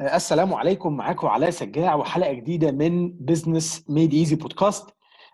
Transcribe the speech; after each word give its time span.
السلام 0.00 0.54
عليكم 0.54 0.96
معاكم 0.96 1.26
علاء 1.26 1.50
سجاع 1.50 1.94
وحلقة 1.94 2.32
جديدة 2.32 2.70
من 2.70 3.12
Business 3.12 3.84
Made 3.88 4.14
Easy 4.14 4.36
بودكاست 4.36 4.84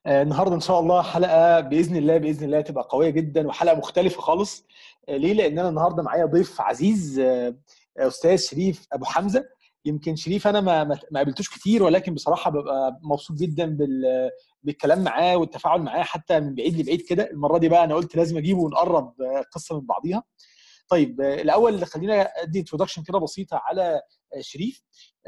النهارده 0.07 0.55
إن 0.55 0.61
شاء 0.61 0.81
الله 0.81 1.03
حلقة 1.03 1.61
بإذن 1.61 1.97
الله 1.97 2.19
بإذن 2.19 2.45
الله 2.45 2.61
تبقى 2.61 2.89
قوية 2.91 3.11
جدا 3.11 3.47
وحلقة 3.49 3.77
مختلفة 3.77 4.21
خالص. 4.21 4.67
ليه؟ 5.09 5.33
لأن 5.33 5.59
أنا 5.59 5.69
النهارده 5.69 6.03
معايا 6.03 6.25
ضيف 6.27 6.61
عزيز 6.61 7.23
أستاذ 7.99 8.37
شريف 8.37 8.87
أبو 8.93 9.05
حمزة. 9.05 9.45
يمكن 9.85 10.17
شريف 10.17 10.47
أنا 10.47 10.61
ما 10.61 10.85
ما 10.85 10.99
قابلتوش 11.17 11.49
كتير 11.49 11.83
ولكن 11.83 12.15
بصراحة 12.15 12.51
ببقى 12.51 12.99
مبسوط 13.03 13.37
جدا 13.37 13.67
بال 13.67 14.31
بالكلام 14.63 15.05
معاه 15.05 15.37
والتفاعل 15.37 15.83
معاه 15.83 16.03
حتى 16.03 16.41
من 16.41 16.55
بعيد 16.55 16.81
لبعيد 16.81 17.01
كده. 17.01 17.31
المرة 17.31 17.59
دي 17.59 17.69
بقى 17.69 17.85
أنا 17.85 17.95
قلت 17.95 18.17
لازم 18.17 18.37
أجيبه 18.37 18.61
ونقرب 18.61 19.15
قصة 19.53 19.81
من 19.81 19.87
بعضيها. 19.87 20.23
طيب 20.93 21.21
الأول 21.21 21.85
خلينا 21.87 22.23
أدي 22.23 22.59
introduction 22.59 23.03
كده 23.03 23.19
بسيطة 23.19 23.61
على 23.65 24.03
شريف. 24.41 24.83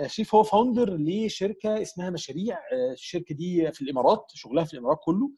شريف 0.07 0.35
هو 0.35 0.43
founder 0.43 0.97
لشركة 0.97 1.83
اسمها 1.83 2.11
مشاريع. 2.11 2.59
الشركة 2.93 3.35
دي 3.35 3.73
في 3.73 3.83
الإمارات 3.83 4.27
شغلها 4.35 4.65
في 4.65 4.75
الإمارات 4.75 4.99
كله. 5.05 5.31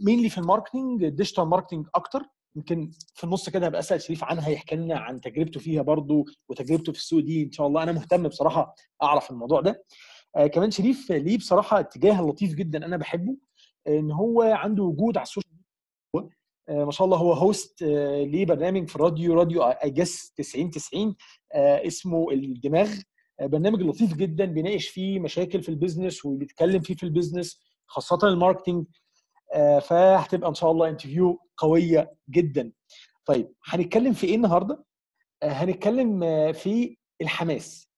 mainly 0.00 0.28
في 0.28 0.38
ال 0.38 0.45
marketing 0.45 1.08
digital 1.08 1.44
marketing 1.44 1.86
أكتر. 1.94 2.22
يمكن 2.56 2.90
في 3.14 3.24
النص 3.24 3.48
كده 3.50 3.66
هبقى 3.66 3.78
أسأل 3.78 4.02
شريف 4.02 4.24
عنها 4.24 4.48
يحكي 4.48 4.76
لنا 4.76 4.98
عن 4.98 5.20
تجربته 5.20 5.60
فيها 5.60 5.82
برضه 5.82 6.24
وتجربته 6.48 6.92
في 6.92 6.98
السوق 6.98 7.20
دي. 7.20 7.42
إن 7.42 7.52
شاء 7.52 7.66
الله 7.66 7.82
أنا 7.82 7.92
مهتم 7.92 8.28
بصراحة 8.28 8.74
أعرف 9.02 9.30
الموضوع 9.30 9.60
ده. 9.60 9.84
آه 10.36 10.46
كمان 10.46 10.70
شريف 10.70 11.12
ليه 11.12 11.38
بصراحة 11.38 11.80
اتجاه 11.80 12.22
لطيف 12.22 12.54
جدا 12.54 12.86
أنا 12.86 12.96
بحبه. 12.96 13.36
إن 13.88 14.10
هو 14.10 14.42
عنده 14.42 14.82
وجود 14.82 15.16
على 15.16 15.22
السوشيال 15.24 15.52
ميديا. 16.14 16.28
آه 16.28 16.37
ما 16.68 16.90
شاء 16.90 17.04
الله 17.04 17.16
هو 17.16 17.32
host 17.32 17.82
آه 17.82 18.22
لبرنامج 18.22 18.88
في 18.88 18.96
الراديو 18.96 19.34
راديو 19.34 19.62
EGS 19.62 20.32
90 20.36 20.70
90 20.70 21.16
آه 21.54 21.86
اسمه 21.86 22.30
الدماغ. 22.30 22.90
آه 23.40 23.46
برنامج 23.46 23.82
لطيف 23.82 24.14
جدا 24.14 24.44
بيناقش 24.44 24.88
فيه 24.88 25.20
مشاكل 25.20 25.62
في 25.62 25.68
ال 25.68 25.74
business 25.74 26.24
وبيتكلم 26.24 26.80
فيه 26.80 26.94
في 26.94 27.02
ال 27.02 27.08
business 27.08 27.60
خاصة 27.86 28.18
ال 28.28 28.34
marketing 28.34 28.84
آه 29.54 29.78
فهتبقى 29.78 30.48
إن 30.48 30.54
شاء 30.54 30.70
الله 30.70 30.88
interview 30.88 31.38
قوية 31.56 32.12
جدا. 32.30 32.72
طيب 33.24 33.52
هنتكلم 33.64 34.12
في 34.12 34.26
إيه 34.26 34.34
النهارده؟ 34.36 34.84
آه 35.42 35.48
هنتكلم 35.48 36.22
آه 36.22 36.52
في 36.52 36.96
الحماس. 37.20 37.88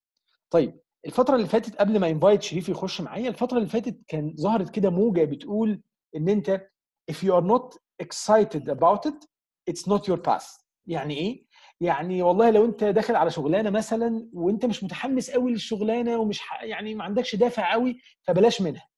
طيب 0.50 0.80
الفترة 1.06 1.36
اللي 1.36 1.46
فاتت 1.48 1.76
قبل 1.76 1.98
ما 2.00 2.10
invite 2.10 2.42
شريف 2.42 2.68
يخش 2.68 3.00
معايا 3.00 3.28
الفترة 3.28 3.56
اللي 3.58 3.68
فاتت 3.68 4.00
كان 4.08 4.34
ظهرت 4.40 4.70
كده 4.70 4.90
موجة 4.90 5.24
بتقول 5.24 5.82
إن 6.16 6.28
أنت 6.28 6.66
if 7.12 7.14
you 7.14 7.30
are 7.40 7.44
not 7.44 7.78
excited 8.02 8.64
about 8.68 9.10
it 9.10 9.18
it's 9.70 9.84
not 9.92 10.02
your 10.10 10.20
path 10.28 10.60
يعني 10.86 11.14
إيه؟ 11.14 11.46
يعني 11.80 12.22
والله 12.22 12.50
لو 12.50 12.64
أنت 12.64 12.84
داخل 12.84 13.16
على 13.16 13.30
شغلانة 13.30 13.70
مثلا 13.70 14.28
وأنت 14.32 14.66
مش 14.66 14.84
متحمس 14.84 15.30
قوي 15.30 15.52
للشغلانة 15.52 16.18
ومش 16.18 16.40
يعني 16.62 16.94
ما 16.94 17.04
عندكش 17.04 17.36
دافع 17.36 17.72
قوي 17.72 18.00
فبلاش 18.22 18.62
منها. 18.62 18.88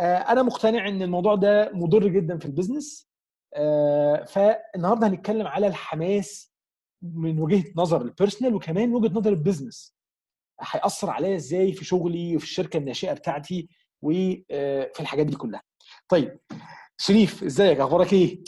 أنا 0.00 0.42
مقتنع 0.42 0.88
إن 0.88 1.02
الموضوع 1.02 1.34
ده 1.34 1.70
مضر 1.74 2.08
جدا 2.08 2.38
في 2.38 2.44
ال 2.46 2.53
business 2.53 3.10
فالنهاردة 4.26 5.06
هنتكلم 5.06 5.46
على 5.46 5.66
الحماس 5.66 6.52
من 7.02 7.38
وجهة 7.40 7.64
نظر 7.76 8.02
ال 8.02 8.08
personal 8.08 8.54
وكمان 8.54 8.94
وجهة 8.94 9.14
نظر 9.18 9.30
ال 9.32 9.39
business 9.39 9.96
هيأثر 10.60 11.10
عليا 11.10 11.36
إزاي 11.36 11.72
في 11.72 11.84
شغلي 11.84 12.36
وفي 12.36 12.44
الشركة 12.44 12.76
الناشئة 12.76 13.12
بتاعتي 13.12 13.68
وفي 14.02 15.00
الحاجات 15.00 15.26
دي 15.26 15.36
كلها. 15.36 15.62
طيب 16.08 16.38
شريف 16.98 17.44
إزيك؟ 17.44 17.80
أخبارك 17.80 18.12
إيه؟ 18.12 18.44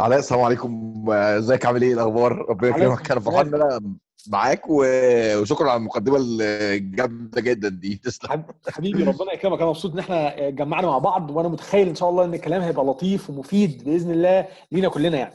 علاء 0.00 0.18
السلام 0.18 0.40
عليكم. 0.40 1.04
إزيك؟ 1.10 1.66
عامل 1.66 1.82
إيه؟ 1.82 1.94
الأخبار؟ 1.94 2.32
ربنا 2.48 2.70
يكرمك. 2.70 3.10
أنا 3.10 3.20
فرحان 3.20 3.46
ان 3.46 3.54
أنا 3.54 3.94
معاك 4.28 4.62
وشكرا 4.68 5.70
على 5.70 5.78
المقدمة 5.78 6.18
الجامدة 6.20 7.40
جدا 7.40 7.68
دي. 7.68 7.96
تسلم. 7.96 8.44
حبيبي 8.68 9.04
ربنا 9.04 9.32
يكرمك. 9.32 9.58
أنا 9.58 9.68
مبسوط 9.68 9.92
إن 9.92 9.98
إحنا 9.98 10.50
جمعنا 10.50 10.86
مع 10.86 10.98
بعض 10.98 11.30
وأنا 11.30 11.48
متخيل 11.48 11.88
إن 11.88 11.94
شاء 11.94 12.08
الله 12.10 12.24
إن 12.24 12.34
الكلام 12.34 12.62
هيبقى 12.62 12.84
لطيف 12.84 13.30
ومفيد 13.30 13.84
بإذن 13.84 14.10
الله 14.10 14.48
لينا 14.72 14.88
كلنا 14.88 15.18
يعني. 15.18 15.34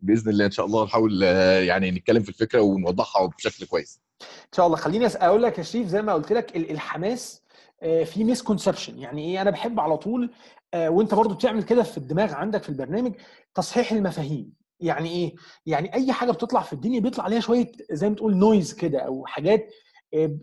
بإذن 0.00 0.30
الله 0.30 0.46
إن 0.46 0.50
شاء 0.50 0.66
الله 0.66 0.84
نحاول 0.84 1.22
يعني 1.62 1.90
نتكلم 1.90 2.22
في 2.22 2.28
الفكرة 2.28 2.60
ونوضحها 2.60 3.26
بشكل 3.26 3.66
كويس. 3.66 4.00
إن 4.22 4.56
شاء 4.56 4.66
الله. 4.66 4.76
خليني 4.76 5.06
أقول 5.06 5.42
لك 5.42 5.58
يا 5.58 5.62
شريف 5.62 5.86
زي 5.86 6.02
ما 6.02 6.14
قلت 6.14 6.32
لك 6.32 6.56
الحماس 6.56 7.42
في 7.82 8.24
misconception 8.24 8.98
يعني 8.98 9.22
إيه؟ 9.24 9.42
أنا 9.42 9.50
بحب 9.50 9.80
على 9.80 9.96
طول 9.96 10.34
وأنت 10.76 11.14
برضو 11.14 11.34
بتعمل 11.34 11.62
كده 11.62 11.82
في 11.82 11.98
الدماغ 11.98 12.34
عندك 12.34 12.62
في 12.62 12.68
البرنامج 12.68 13.14
تصحيح 13.54 13.92
المفاهيم. 13.92 14.52
يعني 14.80 15.08
إيه؟ 15.08 15.34
يعني 15.66 15.94
أي 15.94 16.12
حاجة 16.12 16.30
بتطلع 16.30 16.60
في 16.62 16.72
الدنيا 16.72 17.00
بيطلع 17.00 17.24
عليها 17.24 17.40
شوية 17.40 17.72
زي 17.90 18.08
ما 18.08 18.14
تقول 18.14 18.36
noise 18.36 18.74
كده 18.74 18.98
أو 18.98 19.26
حاجات 19.26 19.72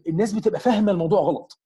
الناس 0.07 0.33
بتبقى 0.33 0.59
فاهمة 0.59 0.91
الموضوع 0.91 1.19
غلط. 1.21 1.59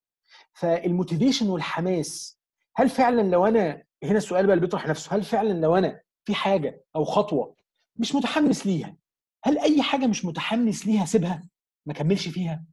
فال 0.53 0.69
motivation 0.69 1.49
والحماس 1.49 2.39
هل 2.75 2.89
فعلا 2.89 3.21
لو 3.21 3.45
أنا 3.45 3.83
هنا 4.03 4.17
السؤال 4.17 4.45
بقى 4.45 4.53
اللي 4.53 4.65
بيطرح 4.65 4.87
نفسه 4.87 5.15
هل 5.15 5.23
فعلا 5.23 5.53
لو 5.53 5.75
أنا 5.77 6.01
في 6.25 6.35
حاجة 6.35 6.83
أو 6.95 7.03
خطوة 7.05 7.55
مش 7.95 8.15
متحمس 8.15 8.65
ليها 8.67 8.95
هل 9.43 9.59
أي 9.59 9.81
حاجة 9.81 10.07
مش 10.07 10.25
متحمس 10.25 10.85
ليها 10.87 11.05
سيبها؟ 11.05 11.43
ما 11.85 11.93
كملش 11.93 12.27
فيها؟ 12.27 12.63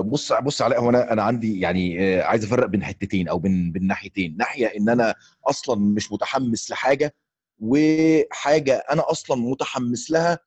بص 0.00 0.32
بص 0.32 0.62
علاء 0.62 0.80
هو 0.80 0.88
أنا 0.90 1.12
أنا 1.12 1.22
عندي 1.22 1.60
يعني 1.60 2.00
أه 2.18 2.22
عايز 2.22 2.44
أفرق 2.44 2.66
بين 2.66 2.84
حتتين 2.84 3.28
أو 3.28 3.38
بين 3.38 3.72
بين 3.72 3.86
ناحيتين. 3.86 4.36
ناحية 4.36 4.66
إن 4.66 4.88
أنا 4.88 5.14
أصلا 5.46 5.80
مش 5.80 6.12
متحمس 6.12 6.70
لحاجة 6.70 7.14
وحاجة 7.60 8.76
أنا 8.90 9.10
أصلا 9.10 9.36
متحمس 9.36 10.10
لها 10.10 10.38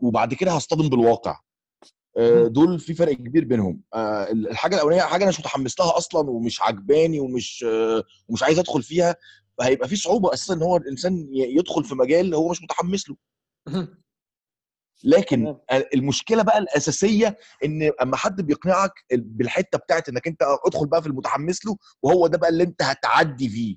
وبعد 0.00 0.34
كده 0.34 0.50
هصطدم 0.52 0.88
بالواقع. 0.88 1.40
دول 2.46 2.78
في 2.80 2.94
فرق 2.94 3.12
كبير 3.12 3.44
بينهم. 3.44 3.80
الحاجة 3.94 4.74
الأولانية 4.74 5.02
حاجة 5.02 5.22
أنا 5.22 5.28
مش 5.30 5.40
متحمس 5.40 5.80
لها 5.80 5.96
أصلا 5.96 6.30
ومش 6.30 6.62
عجباني 6.62 7.20
ومش 7.20 7.64
ومش 8.28 8.42
عايز 8.42 8.58
أدخل 8.58 8.82
فيها 8.82 9.16
هيبقى 9.60 9.88
في 9.88 9.96
صعوبة 9.96 10.34
أساسا 10.34 10.54
إن 10.54 10.62
هو 10.62 10.76
الإنسان 10.76 11.28
يدخل 11.32 11.84
في 11.84 11.94
مجال 11.94 12.34
هو 12.34 12.48
مش 12.50 12.62
متحمس 12.62 13.04
له. 13.10 13.16
لكن 15.04 15.56
المشكلة 15.94 16.42
بقى 16.42 16.58
الأساسية 16.58 17.36
إن 17.64 17.90
أما 18.02 18.16
حد 18.16 18.40
بيقنعك 18.40 18.92
بالحتة 19.12 19.78
بتاعت 19.78 20.08
إنك 20.08 20.26
أنت 20.26 20.42
ادخل 20.66 20.86
بقى 20.86 21.02
في 21.02 21.08
المتحمس 21.08 21.66
له 21.66 21.76
وهو 22.02 22.26
ده 22.26 22.38
بقى 22.38 22.48
اللي 22.50 22.64
أنت 22.64 22.82
هتعدي 22.82 23.48
فيه. 23.48 23.76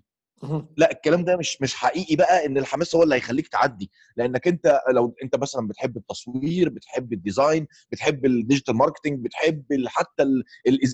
لا 0.77 0.91
الكلام 0.91 1.25
ده 1.25 1.37
مش 1.37 1.57
مش 1.61 1.75
حقيقي 1.75 2.15
بقى 2.15 2.45
إن 2.45 2.57
الحماس 2.57 2.95
هو 2.95 3.03
اللي 3.03 3.15
هيخليك 3.15 3.47
تعدي. 3.47 3.91
لأنك 4.17 4.47
أنت 4.47 4.79
لو 4.93 5.15
أنت 5.23 5.35
مثلا 5.35 5.67
بتحب 5.67 5.97
التصوير 5.97 6.69
بتحب 6.69 7.13
ال 7.13 7.21
design 7.21 7.67
بتحب 7.91 8.25
ال 8.25 8.31
digital 8.31 8.75
marketing 8.75 9.25
بتحب 9.25 9.65
حتى 9.87 10.23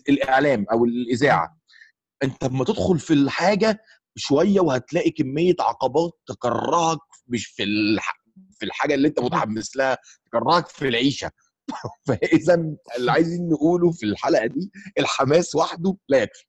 الإعلام 0.09 0.65
أو 0.71 0.85
الإذاعة. 0.85 1.57
أنت 2.23 2.43
لما 2.43 2.63
تدخل 2.65 2.99
في 2.99 3.13
الحاجة 3.13 3.83
شوية 4.15 4.59
وهتلاقي 4.59 5.11
كمية 5.11 5.55
عقبات 5.59 6.11
تكرهك 6.27 6.99
مش 7.27 7.45
في 7.47 7.63
في 8.51 8.65
الحاجة 8.65 8.93
اللي 8.93 9.07
أنت 9.07 9.19
متحمس 9.19 9.77
لها 9.77 9.97
تكرهك 10.25 10.67
في 10.67 10.87
العيشة. 10.87 11.31
فإذا 12.07 12.75
اللي 12.97 13.11
عايزين 13.11 13.49
نقوله 13.49 13.91
في 13.91 14.05
الحلقة 14.05 14.45
دي 14.45 14.71
الحماس 14.99 15.55
وحده 15.55 15.97
لا 16.09 16.17
يكفي. 16.17 16.45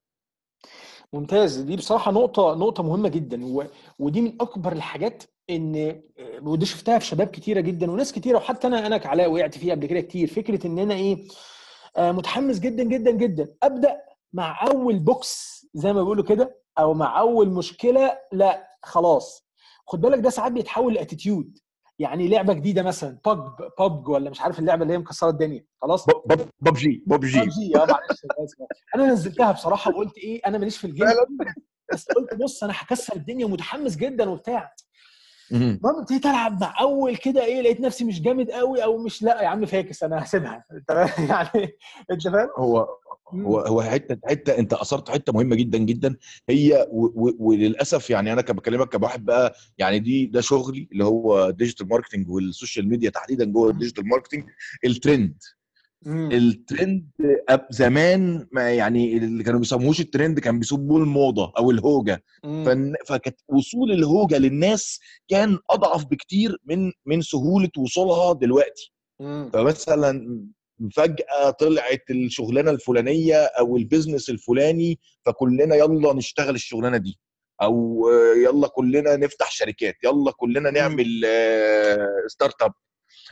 ممتاز. 1.12 1.56
دي 1.56 1.76
بصراحة 1.76 2.12
نقطة 2.12 2.54
نقطة 2.54 2.82
مهمة 2.82 3.08
جدا 3.08 3.44
و... 3.44 3.64
ودي 3.98 4.20
من 4.20 4.36
أكبر 4.40 4.72
الحاجات 4.72 5.22
إن 5.50 6.02
ودي 6.42 6.66
شفتها 6.66 6.98
في 6.98 7.06
شباب 7.06 7.26
كتيرة 7.26 7.60
جدا 7.60 7.90
وناس 7.90 8.12
كتيرة 8.12 8.36
وحتى 8.36 8.66
أنا 8.66 8.86
أنا 8.86 8.98
كعلاء 8.98 9.30
وقعت 9.30 9.58
فيها 9.58 9.74
قبل 9.74 9.86
كده 9.86 10.00
كتير. 10.00 10.28
فكرة 10.28 10.66
إن 10.66 10.78
أنا 10.78 10.94
إيه 10.94 11.28
متحمس 11.98 12.58
جدا 12.58 12.82
جدا 12.82 13.10
جدا. 13.10 13.54
أبدأ 13.62 13.96
مع 14.32 14.66
أول 14.66 14.98
box 14.98 15.66
زي 15.74 15.92
ما 15.92 16.02
بيقولوا 16.02 16.24
كده 16.24 16.60
أو 16.78 16.94
مع 16.94 17.20
أول 17.20 17.48
مشكلة 17.50 18.18
لا 18.32 18.68
خلاص. 18.82 19.48
خد 19.86 20.00
بالك 20.00 20.18
ده 20.18 20.30
ساعات 20.30 20.52
بيتحول 20.52 20.94
ل 20.94 21.01
attitude. 21.01 21.58
يعني 21.98 22.28
لعبة 22.28 22.52
جديدة 22.52 22.82
مثلا 22.82 23.18
بابجي 23.24 23.56
بابجي 23.78 24.08
ولا 24.08 24.30
مش 24.30 24.40
عارف 24.40 24.58
اللعبة 24.58 24.82
اللي 24.82 24.94
هي 24.94 24.98
مكسرة 24.98 25.30
الدنيا 25.30 25.64
خلاص؟ 25.82 26.06
ببجي 26.06 26.48
ببجي 26.60 27.04
ببجي 27.06 27.40
ببجي 27.40 27.76
آه 27.76 27.78
معلش 27.86 28.26
أنا 28.94 29.06
نزلتها 29.06 29.52
بصراحة 29.52 29.90
وقلت 29.90 30.18
إيه 30.18 30.40
أنا 30.46 30.58
ماليش 30.58 30.78
في 30.78 30.86
ال 30.86 30.90
game 30.90 31.06
بس 31.92 32.06
قلت 32.06 32.34
بص 32.34 32.64
أنا 32.64 32.72
هكسر 32.76 33.16
الدنيا 33.16 33.46
ومتحمس 33.46 33.96
جدا 33.96 34.30
وبتاع. 34.30 34.72
المهم 35.52 35.98
ابتديت 36.00 36.26
العب 36.26 36.60
مع 36.60 36.74
أول 36.80 37.16
كده 37.16 37.44
إيه 37.44 37.60
لقيت 37.60 37.80
نفسي 37.80 38.04
مش 38.04 38.22
جامد 38.22 38.50
قوي 38.50 38.84
أو 38.84 38.98
مش 38.98 39.22
لأ 39.22 39.42
يا 39.42 39.48
عم 39.48 39.66
فكس 39.66 40.02
أنا 40.02 40.22
هسيبها. 40.22 40.64
أنت 40.72 40.90
يعني 41.18 41.76
أنت 42.10 42.28
فاهم؟ 42.28 42.48
هو 42.56 42.88
هو 43.34 43.58
هو 43.60 43.82
حتة 43.82 44.18
حتة 44.28 44.58
أنت 44.58 44.72
أثرت 44.72 45.10
حتة 45.10 45.32
مهمة 45.32 45.56
جدا 45.56 45.78
جدا. 45.78 46.16
هي 46.48 46.86
وللأسف 47.38 48.10
يعني 48.10 48.32
أنا 48.32 48.40
بكلمك 48.42 48.96
كواحد 48.96 49.24
بقى 49.24 49.54
يعني 49.78 49.98
دي 49.98 50.26
ده 50.26 50.40
شغلي 50.40 50.88
اللي 50.92 51.04
هو 51.04 51.50
digital 51.50 51.88
marketing 51.88 52.30
والسوشيال 52.30 52.88
ميديا 52.88 53.10
تحديدا 53.10 53.44
جوه 53.44 53.70
ال 53.70 53.75
digital 53.75 54.08
marketing 54.08 54.44
ال 54.84 54.93
trend. 54.93 55.42
ال 56.06 56.23
trend 56.23 57.06
زمان 57.70 58.46
ما 58.52 58.70
يعني 58.70 59.16
اللي 59.16 59.44
كانوا 59.44 59.60
بيسموهوش 59.60 60.00
الترند 60.00 60.40
كان 60.40 60.58
بيسموه 60.58 61.00
الموضه 61.00 61.52
أو 61.58 61.70
الهوجة. 61.70 62.24
فكانت 63.06 63.40
وصول 63.48 63.92
الهوجة 63.92 64.38
للناس 64.38 65.00
كان 65.28 65.58
أضعف 65.70 66.04
بكتير 66.04 66.56
من 66.64 66.92
من 67.06 67.20
سهولة 67.20 67.70
وصولها 67.78 68.32
دلوقتي. 68.32 68.92
مم. 69.20 69.50
فمثلا 69.52 70.40
فجأة 70.96 71.50
طلعت 71.50 72.10
الشغلانة 72.10 72.70
الفلانية 72.70 73.36
أو 73.44 73.76
ال 73.76 73.82
business 73.82 74.30
الفلاني 74.30 74.98
فكلنا 75.26 75.74
يلا 75.76 76.12
نشتغل 76.12 76.54
الشغلانة 76.54 76.96
دي. 76.96 77.18
آه، 77.60 78.34
يلا 78.36 78.68
كلنا 78.68 79.16
نفتح 79.16 79.50
شركات 79.50 79.94
يلا 80.04 80.32
كلنا 80.32 80.70
نعمل 80.70 81.22
آه، 81.26 82.08
startup 82.26 82.72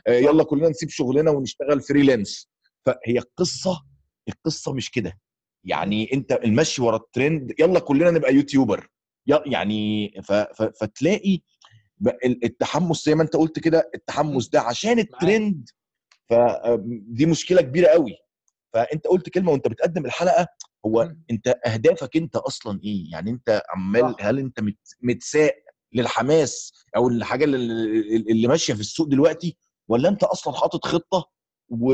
آه، 0.07 0.13
يلا 0.13 0.45
كلنا 0.45 0.69
نسيب 0.69 0.89
شغلنا 0.89 1.31
ونشتغل 1.31 1.81
freelance 1.81 2.49
فهي 2.87 3.19
القصة 3.19 3.85
القصة 4.29 4.73
مش 4.73 4.91
كده. 4.91 5.19
يعني 5.65 6.13
أنت 6.13 6.33
المشي 6.33 6.83
ورا 6.83 6.97
الترند 6.97 7.55
يلا 7.61 7.79
كلنا 7.81 8.11
نبقى 8.11 8.35
YouTuber. 8.35 8.89
يعني 9.27 10.11
ف- 10.25 10.33
ف- 10.33 10.73
فتلاقي 10.81 11.41
التحمس 12.25 13.05
زي 13.05 13.15
ما 13.15 13.23
أنت 13.23 13.37
قلت 13.37 13.59
كده 13.59 13.91
التحمس 13.95 14.49
ده 14.49 14.61
عشان 14.61 14.99
الترند 14.99 15.69
فدي 16.31 17.27
مشكلة 17.27 17.63
كبيرة 17.63 17.89
قوي. 17.89 18.17
فأنت 18.73 19.07
قلت 19.07 19.29
كلمة 19.29 19.53
وأنت 19.53 19.69
بتقدم 19.69 20.07
الحلقة 20.07 20.47
هو. 20.87 21.13
أنت 21.31 21.55
أهدافك 21.67 22.17
أنت 22.17 22.37
أصلا 22.37 22.81
إيه؟ 22.85 23.11
يعني 23.13 23.31
أنت 23.31 23.63
عمال. 23.75 24.03
هل 24.21 24.39
أنت 24.39 24.61
مت- 24.61 24.97
متساق 25.03 25.55
للحماس 25.93 26.73
أو 26.97 27.09
الحاجة 27.09 27.45
اللي, 27.45 28.17
اللي 28.17 28.49
ماشية 28.49 28.75
في 28.75 28.81
السوق 28.81 29.07
دلوقتي 29.09 29.57
ولا 29.89 30.09
أنت 30.09 30.25
أصلا 30.25 30.55
حاطط 30.55 30.85
خطة 30.87 31.31
و... 31.69 31.93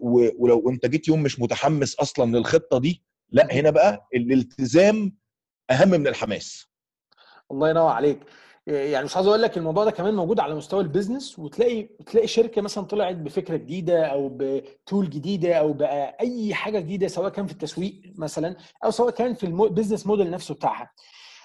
و... 0.00 0.30
ولو 0.38 0.70
انت 0.70 0.86
جيت 0.86 1.08
يوم 1.08 1.22
مش 1.22 1.40
متحمس 1.40 1.94
أصلا 1.94 2.36
للخطة 2.36 2.78
دي 2.78 3.02
لا 3.30 3.48
هنا 3.52 3.70
بقى 3.70 4.08
الالتزام 4.14 5.16
اهم 5.70 5.88
من 5.90 6.06
الحماس. 6.06 6.66
الله 7.52 7.70
ينور 7.70 7.90
عليك. 7.90 8.18
يعني 8.66 9.04
مش 9.04 9.16
عايز 9.16 9.26
أقول 9.28 9.42
لك 9.42 9.58
الموضوع 9.58 9.84
ده 9.84 9.90
كمان 9.90 10.14
موجود 10.14 10.40
على 10.40 10.54
مستوى 10.54 10.80
ال 10.82 10.88
business 10.88 11.38
وتلاقي 11.38 11.82
تلاقي 11.82 12.26
شركة 12.26 12.62
مثلا 12.62 12.84
طلعت 12.84 13.16
بفكرة 13.16 13.56
جديدة 13.56 14.04
أو 14.06 14.36
ب 14.40 14.54
tool 14.54 15.10
جديدة 15.10 15.54
أو 15.54 15.72
بقى 15.72 16.16
أي 16.20 16.54
حاجة 16.54 16.78
جديدة 16.80 17.08
سواء 17.08 17.28
كان 17.30 17.46
في 17.46 17.52
التسويق 17.52 18.02
مثلا 18.16 18.56
أو 18.84 18.90
سواء 18.90 19.10
كان 19.10 19.34
في 19.34 19.44
ال 19.46 19.53
business 19.53 20.06
model 20.06 20.30
نفسه 20.30 20.54
بتاعها. 20.54 20.90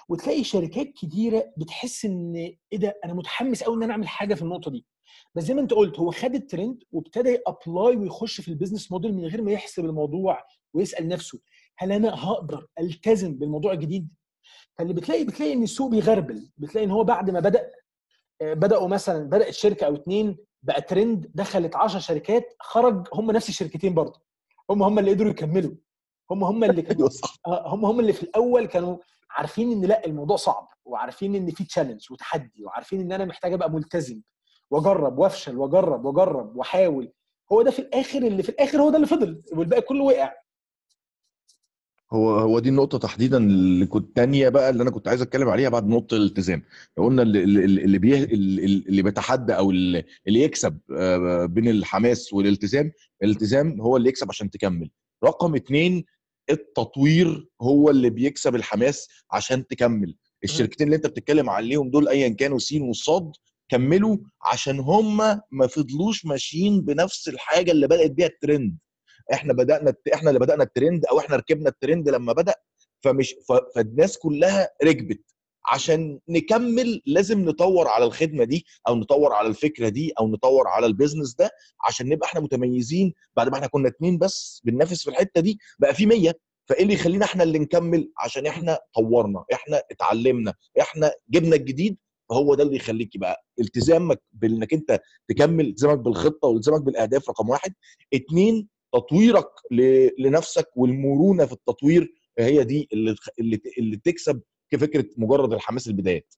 وتلاقي 0.08 0.44
شركات 0.44 0.86
كتيرة 0.92 1.52
بتحس 1.56 2.04
إن 2.04 2.34
إيه 2.72 2.78
ده 2.78 3.00
أنا 3.04 3.14
متحمس 3.14 3.62
قوي 3.62 3.76
إن 3.76 3.82
أنا 3.82 3.92
أعمل 3.92 4.08
حاجة 4.08 4.34
في 4.34 4.42
النقطة 4.42 4.70
دي. 4.70 4.86
بس 5.34 5.44
زي 5.44 5.54
ما 5.54 5.60
انت 5.60 5.72
قلت 5.74 5.98
هو 5.98 6.10
خد 6.10 6.34
الترند 6.34 6.82
وابتدى 6.92 7.38
ي 7.48 7.56
apply 7.56 7.96
ويخش 7.96 8.40
في 8.40 8.48
ال 8.48 8.53
business 8.53 8.92
model 8.92 9.14
من 9.14 9.24
غير 9.24 9.42
ما 9.42 9.52
يحسب 9.52 9.84
الموضوع 9.84 10.44
ويسأل 10.74 11.08
نفسه 11.08 11.40
هل 11.78 11.92
أنا 11.92 12.24
هقدر 12.24 12.66
ألتزم 12.80 13.34
بالموضوع 13.34 13.72
الجديد؟ 13.72 14.08
فاللي 14.78 14.92
بتلاقي 14.94 15.24
بتلاقي 15.24 15.52
إن 15.52 15.62
السوق 15.62 15.90
بيغربل 15.90 16.50
بتلاقي 16.56 16.84
إن 16.84 16.90
هو 16.90 17.04
بعد 17.04 17.30
ما 17.30 17.40
بدأ 17.40 17.70
آه، 18.42 18.54
بدأوا 18.54 18.88
مثلا 18.88 19.24
بدأت 19.28 19.50
شركة 19.54 19.86
أو 19.86 19.94
اتنين 19.94 20.36
بقى 20.62 20.82
ترند 20.82 21.30
دخلت 21.34 21.76
10 21.76 21.98
شركات 22.00 22.54
خرج 22.60 23.08
هم 23.14 23.30
نفس 23.30 23.48
الشركتين 23.48 23.94
برضه 23.94 24.20
هم 24.70 24.82
هم 24.82 24.98
اللي 24.98 25.10
قدروا 25.10 25.30
يكملوا 25.30 25.74
هم 26.30 26.44
هم 26.44 26.64
اللي 26.64 26.82
كانوا 26.82 27.08
صح. 27.08 27.36
آه، 27.46 27.74
هم 27.74 27.84
هم 27.84 28.00
اللي 28.00 28.12
في 28.12 28.22
الأول 28.22 28.66
كانوا 28.66 28.98
عارفين 29.30 29.72
إن 29.72 29.84
لأ 29.84 30.06
الموضوع 30.06 30.36
صعب 30.36 30.68
وعارفين 30.84 31.34
إن 31.34 31.50
في 31.50 31.64
تشالنج 31.64 32.06
وتحدي 32.12 32.64
وعارفين 32.64 33.00
إن 33.00 33.12
أنا 33.12 33.24
محتاج 33.24 33.52
أبقى 33.52 33.70
ملتزم. 33.70 34.20
واجرب 34.70 35.18
وافشل 35.18 35.56
واجرب 35.58 36.04
واجرب 36.04 36.56
واحاول 36.56 37.12
هو 37.52 37.62
ده 37.62 37.70
في 37.70 37.78
الآخر 37.78 38.18
اللي 38.18 38.42
في 38.42 38.48
الآخر 38.48 38.78
هو 38.82 38.90
ده 38.90 38.96
اللي 38.96 39.06
فضل 39.06 39.42
والباقي 39.52 39.82
كله 39.82 40.04
وقع 40.04 40.32
هو 42.12 42.30
هو 42.30 42.58
دي 42.58 42.68
النقطة 42.68 42.98
تحديدا 42.98 43.36
اللي 43.38 43.86
كنت 43.86 44.16
تانية 44.16 44.48
بقى 44.48 44.70
اللي 44.70 44.82
أنا 44.82 44.90
كنت 44.90 45.08
عايز 45.08 45.22
أتكلم 45.22 45.48
عليها 45.48 45.68
بعد 45.68 45.86
نقطة 45.86 46.16
الالتزام. 46.16 46.62
قلنا 46.96 47.22
اللي 47.22 47.44
اللي 47.44 47.64
اللي, 47.84 47.98
بيه 47.98 48.24
اللي 48.24 49.02
بيتحدى 49.02 49.52
أو 49.52 49.70
اللي 49.70 50.04
يكسب 50.26 50.78
آه، 50.96 51.46
بين 51.46 51.68
الحماس 51.68 52.32
والالتزام، 52.32 52.92
الالتزام 53.22 53.80
هو 53.80 53.96
اللي 53.96 54.08
يكسب 54.08 54.28
عشان 54.28 54.50
تكمل. 54.50 54.90
رقم 55.24 55.54
اتنين 55.54 56.04
التطوير 56.50 57.48
هو 57.62 57.90
اللي 57.90 58.10
بيكسب 58.10 58.54
الحماس 58.54 59.08
عشان 59.30 59.66
تكمل. 59.66 60.16
الشركتين 60.44 60.86
اللي 60.86 60.96
أنت 60.96 61.06
بتتكلم 61.06 61.50
عليهم 61.50 61.90
دول 61.90 62.08
أيا 62.08 62.28
كانوا 62.28 62.58
سين 62.58 62.82
وصاد 62.82 63.32
كملوا 63.68 64.16
عشان 64.42 64.80
هم 64.80 65.16
ما 65.50 65.66
فضلوش 65.66 66.24
ماشيين 66.24 66.80
بنفس 66.80 67.28
الحاجة 67.28 67.70
اللي 67.72 67.86
بدأت 67.86 68.10
بيها 68.10 68.26
الترند. 68.26 68.78
إحنا 69.32 69.52
بدأنا 69.52 69.94
إحنا 70.14 70.30
اللي 70.30 70.40
بدأنا 70.40 70.62
الترند 70.62 71.04
أو 71.04 71.18
إحنا 71.18 71.36
ركبنا 71.36 71.68
الترند 71.68 72.08
لما 72.08 72.32
بدأ 72.32 72.54
فمش 73.04 73.34
فالناس 73.74 74.18
كلها 74.18 74.68
ركبت. 74.84 75.20
عشان 75.68 76.20
نكمل 76.28 77.02
لازم 77.06 77.40
نطور 77.44 77.88
على 77.88 78.04
الخدمة 78.04 78.44
دي 78.44 78.64
أو 78.88 78.94
نطور 78.96 79.32
على 79.32 79.48
الفكرة 79.48 79.88
دي 79.88 80.12
أو 80.20 80.28
نطور 80.28 80.68
على 80.68 80.86
ال 80.86 80.91
business 80.91 81.34
ده 81.34 81.50
عشان 81.88 82.08
نبقى 82.08 82.28
إحنا 82.28 82.40
متميزين 82.40 83.12
بعد 83.36 83.48
ما 83.48 83.54
إحنا 83.54 83.66
كنا 83.66 83.88
اتنين 83.88 84.18
بس 84.18 84.62
بننافس 84.64 85.02
في 85.02 85.10
الحتة 85.10 85.40
دي 85.40 85.58
بقى 85.78 85.94
في 85.94 86.06
100 86.06 86.32
فإيه 86.68 86.82
اللي 86.82 86.94
يخلينا 86.94 87.24
إحنا 87.24 87.42
اللي 87.42 87.58
نكمل؟ 87.58 88.12
عشان 88.18 88.46
إحنا 88.46 88.78
طورنا 88.94 89.44
إحنا 89.52 89.82
اتعلمنا 89.90 90.54
إحنا 90.80 91.12
جبنا 91.30 91.56
الجديد 91.56 91.96
فهو 92.30 92.54
ده 92.54 92.62
اللي 92.62 92.76
يخليك 92.76 93.14
يبقى 93.14 93.44
التزامك 93.60 94.22
بإنك 94.32 94.72
أنت 94.72 95.00
تكمل 95.28 95.66
التزامك 95.66 95.98
بالخطة 95.98 96.48
والتزامك 96.48 96.82
بالأهداف 96.82 97.28
رقم 97.30 97.48
واحد. 97.48 97.74
اتنين 98.14 98.68
تطويرك 98.92 99.48
لنفسك 100.18 100.66
والمرونة 100.76 101.46
في 101.46 101.52
التطوير 101.52 102.14
هي 102.38 102.64
دي 102.64 102.88
اللي 102.92 103.16
اللي 103.78 103.96
تكسب 103.96 104.40
كفكرة 104.70 105.04
مجرد 105.16 105.52
الحماس 105.52 105.88
البدايات 105.88 106.34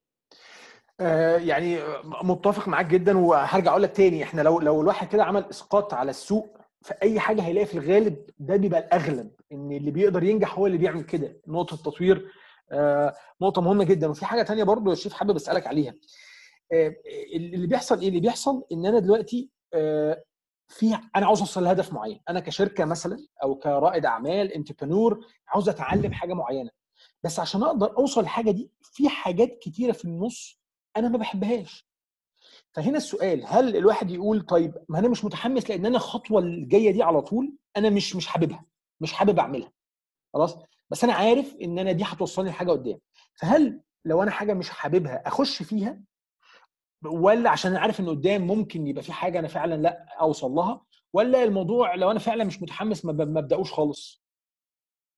آه، 1.01 1.37
يعني 1.39 1.79
متفق 2.23 2.69
معاك 2.69 2.87
جدا 2.87 3.19
وهرجع 3.19 3.71
أقول 3.71 3.83
لك 3.83 3.97
تاني 3.97 4.23
إحنا 4.23 4.43
لو 4.43 4.61
لو 4.61 4.81
الواحد 4.81 5.09
كده 5.09 5.25
عمل 5.25 5.45
إسقاط 5.51 5.95
على 5.95 6.11
السوق 6.11 6.57
في 6.83 6.95
أي 7.03 7.21
حاجة 7.21 7.43
هيلاقي 7.43 7.67
في 7.67 7.75
الغالب 7.79 8.17
ده 8.39 8.57
بيبقى 8.57 8.81
الأغلب 8.81 9.31
إن 9.53 9.73
اللي 9.73 9.91
بيقدر 9.91 10.23
ينجح 10.23 10.59
هو 10.59 10.67
اللي 10.67 10.79
بيعمل 10.79 11.03
كده. 11.03 11.41
نقطة 11.49 11.75
التطوير 11.75 12.29
نقطة 13.43 13.63
مهمة 13.63 13.85
جدا. 13.85 14.09
وفي 14.09 14.25
حاجة 14.27 14.43
تانية 14.43 14.65
برضو 14.65 14.91
يا 14.91 14.95
شريف 14.95 15.13
حابب 15.13 15.37
أسألك 15.37 15.67
عليها. 15.67 15.95
آه، 16.73 16.95
اللي 17.35 17.67
بيحصل 17.67 18.01
إيه؟ 18.01 18.09
اللي 18.09 18.21
بيحصل 18.21 18.65
إن 18.73 18.87
أنا 18.87 18.99
دلوقتي 18.99 19.51
آه، 19.75 20.25
في 20.69 20.95
أنا 21.17 21.27
عاوز 21.27 21.41
أوصل 21.41 21.65
لهدف 21.65 21.93
معين. 21.93 22.21
أنا 22.29 22.41
كشركة 22.41 22.85
مثلا 22.85 23.19
أو 23.43 23.55
كرائد 23.55 24.07
أعمال 24.07 24.53
انتربرنور 24.53 25.27
عاوز 25.49 25.69
أتعلم 25.69 26.13
حاجة 26.13 26.35
معينة. 26.35 26.71
بس 27.23 27.41
عشان 27.41 27.63
أقدر 27.63 27.97
أوصل 27.99 28.21
للحاجة 28.21 28.51
دي 28.51 28.71
في 28.83 29.09
حاجات 29.09 29.59
كتيرة 29.59 29.93
في 29.93 30.05
النص 30.05 30.61
أنا 30.97 31.09
ما 31.09 31.19
بحبهاش. 31.19 31.89
فهنا 32.73 32.97
السؤال 32.97 33.45
هل 33.47 33.77
الواحد 33.77 34.11
يقول 34.11 34.41
طيب 34.43 34.75
ما 34.89 34.99
أنا 34.99 35.09
مش 35.09 35.25
متحمس 35.25 35.71
لأن 35.71 35.87
أنا 35.87 35.97
الخطوة 35.97 36.41
الجاية 36.41 36.91
دي 36.93 37.03
على 37.03 37.21
طول 37.23 37.53
أنا 37.77 37.91
مش 37.91 38.17
مش 38.17 38.27
حاببها 38.27 38.65
مش 39.01 39.13
حابب 39.13 39.39
أعملها. 39.39 39.73
خلاص؟ 40.35 40.57
بس 40.91 41.05
أنا 41.05 41.13
عارف 41.13 41.57
إن 41.63 41.79
أنا 41.79 41.93
دي 41.93 42.05
هتوصلني 42.07 42.51
لحاجة 42.51 42.71
قدام. 42.71 42.99
فهل 43.41 43.81
لو 44.05 44.23
أنا 44.23 44.31
حاجة 44.31 44.55
مش 44.55 44.71
حاببها 44.71 45.23
أخش 45.29 45.63
فيها؟ 45.63 46.01
ولا 47.05 47.51
عشان 47.51 47.71
أنا 47.71 47.81
عارف 47.81 48.01
إن 48.01 48.09
قدام 48.09 48.47
ممكن 48.47 48.87
يبقى 48.87 49.03
في 49.03 49.13
حاجة 49.13 49.39
أنا 49.39 49.49
فعلا 49.49 49.75
لأ 49.83 50.07
أوصل 50.21 50.51
لها؟ 50.51 50.85
ولا 51.13 51.45
الموضوع 51.45 51.95
لو 51.95 52.11
أنا 52.11 52.19
فعلا 52.19 52.45
مش 52.45 52.63
متحمس 52.63 53.05
ما 53.05 53.11
أبدأوش 53.39 53.73
خالص؟ 53.73 54.23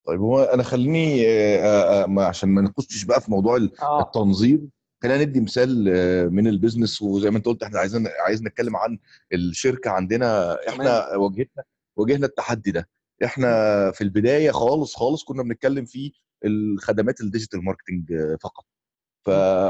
طيب 0.07 0.21
هو 0.21 0.43
أنا 0.43 0.63
خليني 0.63 1.27
آه، 1.27 1.59
آه، 1.59 2.05
آه، 2.05 2.25
عشان 2.25 2.49
ما 2.49 2.63
نخشش 2.63 3.05
بقى 3.05 3.21
في 3.21 3.31
موضوع 3.31 3.57
ال- 3.57 3.73
التنظيم. 4.01 4.71
خلينا 5.03 5.25
ندي 5.25 5.41
مثال 5.41 5.85
من 6.33 6.47
البيزنس. 6.47 7.03
وزي 7.03 7.31
ما 7.31 7.37
أنت 7.39 7.47
قلت 7.47 7.63
إحنا 7.63 7.79
عايزين 7.79 8.07
عايز 8.27 8.43
نتكلم 8.43 8.77
عن 8.77 8.99
الشركة 9.33 9.91
عندنا. 9.91 10.59
إحنا 10.69 11.17
واجهتنا 11.17 11.65
واجهنا 11.97 12.27
التحدي 12.27 12.71
ده. 12.71 12.89
إحنا 13.25 13.91
في 13.91 14.01
البداية 14.05 14.51
خالص 14.51 14.97
خالص 14.97 15.25
كنا 15.25 15.43
بنتكلم 15.43 15.85
في 15.85 16.13
الخدمات 16.45 17.21
ال 17.21 17.26
digital 17.26 17.65
marketing 17.65 18.13
فقط. 18.43 18.65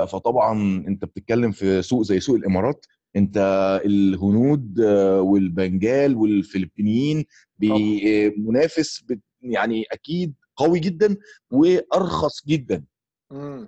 فطبعا 0.06 0.84
انت 0.88 1.04
بتتكلم 1.04 1.52
في 1.52 1.82
سوق 1.82 2.02
زي 2.02 2.20
سوق 2.20 2.36
الإمارات. 2.36 2.86
انت 3.16 3.36
الهنود 3.84 4.80
والبنجال 5.20 6.16
والفلبينيين 6.16 7.24
بي- 7.58 8.30
منافس 8.30 9.04
يعني 9.42 9.84
أكيد 9.92 10.34
قوي 10.56 10.80
جدا 10.80 11.16
وأرخص 11.50 12.46
جدا. 12.46 12.84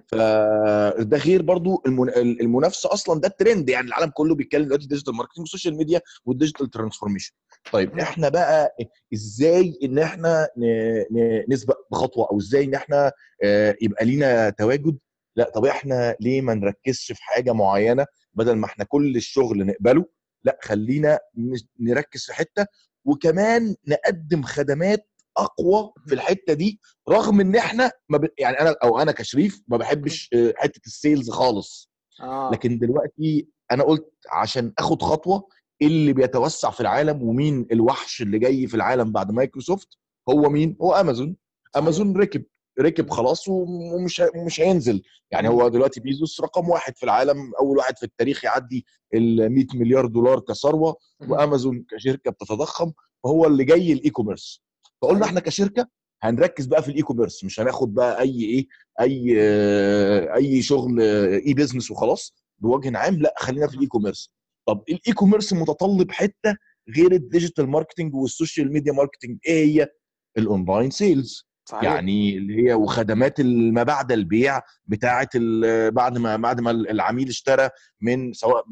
فده 0.09 1.17
غير 1.19 1.43
برضو 1.43 1.83
المن- 1.87 2.11
المنافسة 2.17 2.93
أصلا 2.93 3.21
ده 3.21 3.29
الترند 3.29 3.69
يعني 3.69 3.87
العالم 3.87 4.11
كله 4.11 4.35
بيتكلم 4.35 4.65
دلوقتي 4.65 4.87
digital 4.87 5.15
marketing 5.15 5.41
وال 5.41 5.50
social 5.50 5.77
media 5.77 6.01
وال 6.25 6.35
digital 6.35 6.71
transformation 6.71 7.33
طيب 7.73 7.95
مم. 7.95 8.01
إحنا 8.01 8.29
بقى 8.29 8.77
إزاي 9.15 9.79
إن 9.85 9.99
إحنا 9.99 10.49
نسبق 11.49 11.77
بخطوة 11.91 12.29
أو 12.31 12.39
إزاي 12.39 12.65
إن 12.65 12.75
إحنا 12.75 13.13
آه، 13.45 13.77
يبقى 13.83 14.05
لينا 14.05 14.51
تواجد؟ 14.51 14.99
لا 15.37 15.51
طب 15.55 15.65
إحنا 15.65 16.17
ليه 16.21 16.41
ما 16.41 16.55
نركزش 16.55 17.13
في 17.13 17.23
حاجة 17.23 17.53
معينة 17.53 18.07
بدل 18.35 18.53
ما 18.57 18.67
إحنا 18.67 18.85
كل 18.85 19.17
الشغل 19.17 19.67
نقبله؟ 19.67 20.05
لا 20.45 20.59
خلينا 20.63 21.19
نركز 21.81 22.25
في 22.25 22.33
حتة 22.35 22.67
وكمان 23.05 23.75
نقدم 23.89 24.43
خدمات 24.43 25.09
أقوى 25.37 25.93
في 26.07 26.15
الحتة 26.15 26.53
دي 26.53 26.81
رغم 27.09 27.41
إن 27.41 27.57
إحنا 27.57 27.91
ما 28.09 28.19
ب... 28.19 28.29
يعني 28.39 28.61
أنا 28.61 28.75
أو 28.85 28.99
أنا 28.99 29.13
كشريف 29.13 29.63
ما 29.69 29.77
بحبش 29.77 30.31
آه، 30.35 30.55
حتة 30.57 30.81
السيلز 30.87 31.31
خالص. 31.31 31.91
آه. 32.21 32.51
لكن 32.53 32.79
دلوقتي 32.79 33.49
أنا 33.73 33.85
قلت 33.85 34.11
عشان 34.33 34.73
آخد 34.79 35.03
خطوة 35.03 35.49
إيه 35.83 35.87
اللي 35.89 36.13
بيتوسع 36.13 36.71
في 36.71 36.81
العالم 36.81 37.23
ومين 37.23 37.67
الوحش 37.73 38.23
اللي 38.23 38.39
جاي 38.39 38.67
في 38.67 38.75
العالم 38.75 39.13
بعد 39.13 39.31
مايكروسوفت؟ 39.31 39.89
هو 40.29 40.49
مين؟ 40.49 40.77
هو 40.83 40.93
أمازون. 40.95 41.37
أمازون 41.77 42.17
ركب 42.17 42.45
ركب 42.81 43.11
خلاص 43.11 43.49
ومش 43.49 44.23
مش 44.47 44.61
هينزل. 44.61 45.03
يعني 45.31 45.49
هو 45.49 45.69
دلوقتي 45.69 46.01
بيزوس 46.01 46.41
رقم 46.41 46.69
واحد 46.69 46.97
في 46.97 47.03
العالم 47.03 47.53
أول 47.61 47.79
واحد 47.79 47.99
في 47.99 48.03
التاريخ 48.03 48.45
يعدي 48.45 48.87
ال 49.15 49.55
100 49.55 49.67
مليار 49.75 50.07
دولار 50.07 50.41
كثروة 50.41 50.97
وأمازون 51.29 51.85
كشركة 51.91 52.31
بتتضخم 52.31 52.93
فهو 53.25 53.47
اللي 53.47 53.65
جاي 53.65 53.93
ال 53.93 54.11
e-commerce 54.11 54.63
فقلنا 55.03 55.27
إحنا 55.27 55.41
كشركة 55.41 55.89
هنركز 56.23 56.67
بقى 56.67 56.83
في 56.83 56.89
ال 56.89 57.03
e-commerce 57.03 57.45
مش 57.45 57.61
هناخد 57.61 57.95
بقى 57.95 58.21
أي 58.21 58.41
إيه 58.45 58.67
أي 59.01 59.35
آه، 59.39 60.35
أي 60.35 60.63
شغل 60.63 61.01
اي 61.47 61.55
business 61.55 61.91
وخلاص 61.91 62.35
بوجه 62.59 62.99
عام 62.99 63.15
لأ 63.15 63.35
خلينا 63.39 63.67
في 63.67 63.75
ال 63.75 63.87
e-commerce 63.87 64.33
طب 64.69 64.85
ال 64.89 65.13
e-commerce 65.15 65.53
متطلب 65.53 66.11
حتة 66.11 66.57
غير 66.97 67.13
ال 67.13 67.19
digital 67.20 67.67
marketing 67.69 68.15
وال 68.15 68.29
social 68.29 68.73
media 68.73 68.93
marketing 68.93 69.39
إيه 69.47 69.67
هي؟ 69.67 69.89
ال 70.39 70.46
online 70.46 70.91
sales 70.91 71.49
صحيح. 71.65 71.85
يعني 71.85 72.37
اللي 72.39 72.63
هي 72.69 72.75
وخدمات 72.75 73.41
ما 73.41 73.83
بعد 73.83 74.13
البيع 74.13 74.61
بتاعه 74.87 75.29
بعد 75.91 76.19
ما 76.19 76.37
بعد 76.37 76.61
ما 76.61 76.71
العميل 76.71 77.29
اشترى 77.29 77.69
من 78.01 78.33
سواء 78.33 78.65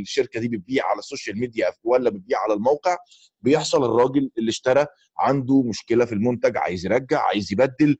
الشركة 0.00 0.40
دي 0.40 0.48
بتبيع 0.48 0.86
على 0.86 0.98
ال 0.98 1.04
social 1.04 1.38
media 1.38 1.66
ولا 1.84 2.10
بتبيع 2.10 2.38
على 2.38 2.54
الموقع 2.54 2.96
بيحصل 3.40 3.84
الراجل 3.84 4.30
اللي 4.38 4.48
اشترى 4.50 4.86
عنده 5.18 5.62
مشكلة 5.62 6.04
في 6.04 6.12
المنتج 6.12 6.56
عايز 6.56 6.86
يرجع 6.86 7.22
عايز 7.22 7.52
يبدل 7.52 7.96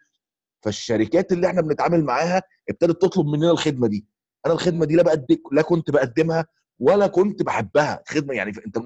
فالشركات 0.63 1.33
اللي 1.33 1.47
إحنا 1.47 1.63
بنتعامل 1.63 2.05
معاها 2.05 2.43
ابتدت 2.71 3.03
تطلب 3.03 3.27
مننا 3.27 3.51
الخدمة 3.51 3.87
دي 3.89 4.07
أنا 4.47 4.55
الخدمة 4.55 4.85
دي 4.85 4.97
لا 4.97 5.03
بقدم 5.03 5.37
لا 5.53 5.63
كنت 5.63 5.91
بقدمها 5.91 6.47
ولا 6.83 7.07
كنت 7.07 7.43
بحبها 7.43 8.03
خدمة 8.09 8.35
يعني 8.35 8.53
انت. 8.67 8.77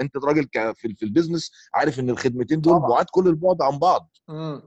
انت 0.00 0.16
راجل 0.16 0.48
في 0.52 0.94
في 0.94 1.02
ال 1.02 1.07
business 1.07 1.50
عارف 1.74 2.00
ان 2.00 2.10
الخدمتين 2.10 2.60
دول. 2.60 2.80
بعاد 2.88 3.06
كل 3.10 3.28
البعد 3.28 3.62
عن 3.62 3.78
بعض 3.78 4.10
مم. 4.28 4.62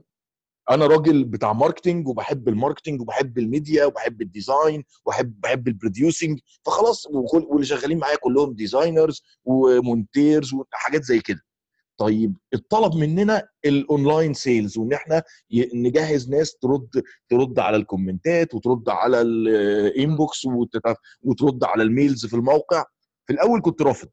أنا 0.72 0.88
راجل 0.88 1.24
بتاع 1.24 1.54
marketing 1.54 2.08
وبحب 2.08 2.48
ال 2.48 2.53
marketing 2.53 3.02
وبحب 3.02 3.38
الميديا 3.38 3.86
وبحب 3.86 4.22
ال 4.22 4.31
design 4.31 4.84
وبحب 5.06 5.42
بحب 5.42 5.68
ال 5.68 5.75
producing 5.75 6.40
فخلاص 6.66 7.08
واللي 7.08 7.66
شغالين 7.66 7.98
معايا 7.98 8.16
كلهم 8.16 8.54
designers 8.54 9.24
ومونتيرز 9.46 10.54
وحاجات 10.54 11.04
زي 11.04 11.20
كده 11.20 11.40
طيب 12.02 12.36
الطلب 12.54 12.96
مننا 12.96 13.48
ال 13.66 13.75
online 13.75 14.34
sales 14.34 14.78
وإن 14.78 14.94
إحنا 14.94 15.24
نجهز 15.74 16.30
ناس 16.30 16.56
ترد 16.58 17.04
ترد 17.30 17.60
على 17.60 17.78
الكومنتات 17.78 18.54
وترد 18.54 18.90
على 18.90 19.22
ال 19.22 19.42
inbox 19.42 20.46
وترد 21.24 21.64
على 21.64 21.84
ال 21.84 21.91
mails 21.91 22.26
في 22.26 22.34
الموقع. 22.36 22.86
في 23.28 23.34
الأول 23.34 23.62
كنت 23.62 23.82
رافض. 23.82 24.10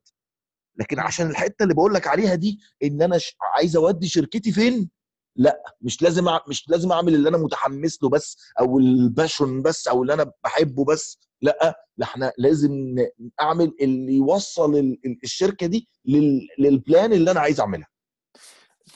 لكن 0.76 0.98
عشان 0.98 1.30
الحتة 1.30 1.62
اللي 1.62 1.74
بقول 1.74 1.94
لك 1.94 2.06
عليها 2.06 2.34
دي 2.34 2.58
إن 2.82 3.02
أنا 3.02 3.18
عايز 3.56 3.76
أودي 3.76 4.08
شركتي 4.08 4.52
فين؟ 4.52 4.90
لأ 5.36 5.62
مش 5.80 6.02
لازم 6.02 6.24
مش 6.48 6.68
لازم 6.68 6.92
أعمل 6.92 7.14
اللي 7.14 7.28
أنا 7.28 7.38
متحمس 7.38 8.02
له 8.02 8.08
بس 8.08 8.36
أو 8.60 8.78
ال 8.78 8.89
passion 8.89 9.62
بس 9.62 9.88
أو 9.88 10.02
اللي 10.02 10.14
أنا 10.14 10.32
بحبه 10.44 10.84
بس. 10.84 11.27
لأ 11.42 11.84
لا 11.96 12.04
إحنا 12.06 12.32
لازم 12.38 12.96
أعمل 13.40 13.72
اللي 13.80 14.12
يوصل 14.16 14.76
ال- 14.76 14.98
ال- 15.06 15.18
الشركة 15.24 15.66
دي 15.66 15.88
لل- 16.04 16.48
لل 16.58 16.76
plan 16.76 17.12
اللي 17.12 17.30
أنا 17.30 17.40
عايز 17.40 17.60
أعملها. 17.60 17.86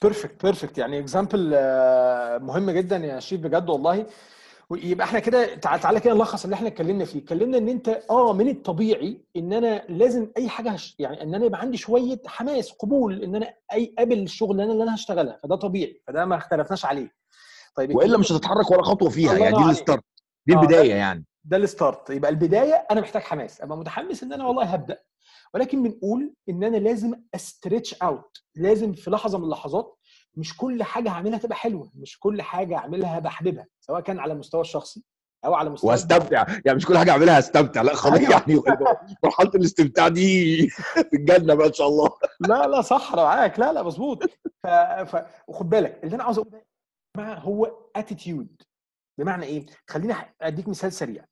perfect 0.03 0.45
perfect 0.45 0.79
يعني 0.79 0.99
example 0.99 1.51
مهم 2.47 2.71
جدا 2.71 2.97
يا 2.97 3.21
شريف 3.21 3.41
بجد 3.41 3.69
والله. 3.71 4.07
ويبقى 4.71 5.07
إحنا 5.07 5.19
كده 5.19 5.55
تعال 5.55 5.81
تعالى 5.81 6.01
كده 6.01 6.15
نلخص 6.15 6.45
اللي 6.45 6.55
إحنا 6.55 6.69
اتكلمنا 6.69 7.05
فيه. 7.05 7.19
اتكلمنا 7.19 7.59
إن 7.59 7.69
أنت 7.69 7.89
آه 8.11 8.33
من 8.33 8.49
الطبيعي 8.49 9.21
إن 9.37 9.53
أنا 9.53 9.85
لازم 9.89 10.31
أي 10.37 10.49
حاجة 10.49 10.71
هش 10.71 10.97
يعني 10.99 11.23
إن 11.23 11.35
أنا 11.35 11.45
يبقى 11.47 11.61
عندي 11.61 11.77
شوية 11.77 12.21
حماس 12.27 12.71
قبول 12.73 13.23
إن 13.23 13.35
أنا 13.37 13.55
اي 13.73 13.95
قابل 13.99 14.19
الشغلانه 14.23 14.73
اللي 14.73 14.83
أنا 14.83 14.95
هشتغلها. 14.95 15.39
فده 15.43 15.57
طبيعي 15.57 16.03
فده 16.07 16.25
ما 16.25 16.37
اختلفناش 16.37 16.85
عليه. 16.85 17.13
طيب 17.75 17.95
وإلا 17.95 18.19
مش 18.19 18.33
هتتحرك 18.33 18.71
ولا 18.71 18.83
خطوة 18.83 19.09
فيها 19.11 19.39
يعني 19.39 19.65
دي. 19.65 19.71
ال 19.71 19.76
start 19.76 20.05
دي 20.47 20.55
آه، 20.55 20.61
البداية 20.61 20.95
يعني. 20.95 21.25
ده 21.45 21.57
ال 21.57 21.66
start 21.66 22.11
يبقى 22.11 22.31
البداية 22.31 22.87
أنا 22.91 23.01
محتاج 23.01 23.23
حماس. 23.23 23.61
أبقى 23.61 23.79
متحمس 23.79 24.23
إن 24.23 24.33
أنا 24.33 24.47
والله 24.47 24.65
هبدأ. 24.65 24.99
ولكن 25.55 25.83
بنقول 25.83 26.35
إن 26.49 26.65
أنا 26.65 26.77
لازم 26.77 27.15
stretch 27.35 27.95
out 27.95 28.43
لازم 28.55 28.93
في 28.93 29.11
لحظة 29.11 29.39
من 29.39 29.45
اللحظات 29.45 29.99
مش 30.35 30.57
كل 30.57 30.83
حاجة 30.83 31.11
هعملها 31.11 31.39
تبقى 31.39 31.57
حلوة. 31.57 31.91
مش 31.95 32.19
كل 32.19 32.43
حاجة 32.43 32.77
اعملها 32.77 33.19
بحببها 33.19 33.67
سواء 33.81 34.01
كان 34.01 34.19
على 34.19 34.33
المستوى 34.33 34.61
الشخصي 34.61 35.05
أو 35.45 35.55
على 35.55 35.71
مستوى 35.71 35.91
واستمتع. 35.91 36.47
يعني 36.65 36.77
مش 36.77 36.87
كل 36.87 36.99
حاجة 36.99 37.11
اعملها 37.11 37.39
استمتع 37.39 37.83
لا 37.83 37.95
خلاص 37.95 38.19
أيوة. 38.19 38.31
يعني. 38.31 38.61
مرحلة 39.25 39.51
الاستمتاع 39.55 40.09
دي 40.09 40.69
في 41.11 41.17
الجنة 41.17 41.55
بقى 41.55 41.67
إن 41.67 41.73
شاء 41.73 41.89
الله. 41.89 42.11
لا 42.41 42.67
لا 42.67 42.81
صح 42.83 43.13
أنا 43.13 43.23
معاك. 43.23 43.59
لا 43.59 43.73
لا 43.73 43.83
مظبوط. 43.83 44.25
ف... 44.63 44.67
ف... 45.07 45.27
وخد 45.49 45.69
بالك 45.71 46.01
اللي 46.05 46.15
أنا 46.15 46.25
عاوز 46.25 46.39
أقوله 46.39 46.63
هو 47.19 47.73
attitude 47.97 48.63
بمعنى 49.19 49.47
إيه؟ 49.47 49.67
خليني 49.89 50.15
أديك 50.43 50.69
مثال 50.69 50.93
سريع. 50.93 51.25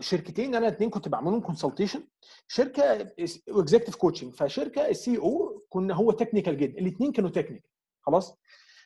شركتين 0.00 0.54
أنا 0.54 0.68
اتنين 0.68 0.90
كنت 0.90 1.08
بعملهم 1.08 1.40
consultation 1.40 2.08
شركة 2.48 3.12
executive 3.48 3.96
coaching 3.96 4.34
فشركة 4.34 4.88
ال 4.88 5.18
CEO 5.18 5.62
كنا 5.68 5.94
هو 5.94 6.10
technical 6.12 6.56
جدا. 6.58 6.78
الاثنين 6.78 7.12
كانوا 7.12 7.30
technical 7.30 7.70
خلاص؟ 8.00 8.38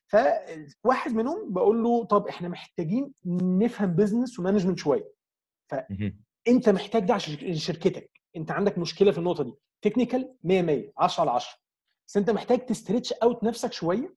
فواحد 0.07 1.13
منهم 1.15 1.53
بقول 1.53 1.83
له 1.83 2.05
طب 2.05 2.29
إحنا 2.29 2.49
محتاجين 2.49 3.13
نفهم 3.43 3.93
business 3.93 4.39
و 4.39 4.42
management 4.42 4.79
شوية. 4.79 5.13
أنت 6.49 6.69
محتاج 6.69 7.05
ده 7.05 7.15
عشان 7.15 7.55
شركتك. 7.55 8.11
أنت 8.37 8.51
عندك 8.51 8.79
مشكلة 8.79 9.13
في 9.13 9.19
النقطة 9.19 9.45
دي. 9.45 9.55
technical 9.83 10.35
100 10.45 10.63
100 10.63 10.93
10 10.99 11.21
على 11.21 11.31
10 11.31 11.59
بس 12.09 12.17
أنت 12.17 12.31
محتاج 12.31 12.67
ت 12.67 12.73
stretch 12.73 13.13
out 13.13 13.45
نفسك 13.45 13.73
شوية. 13.73 14.15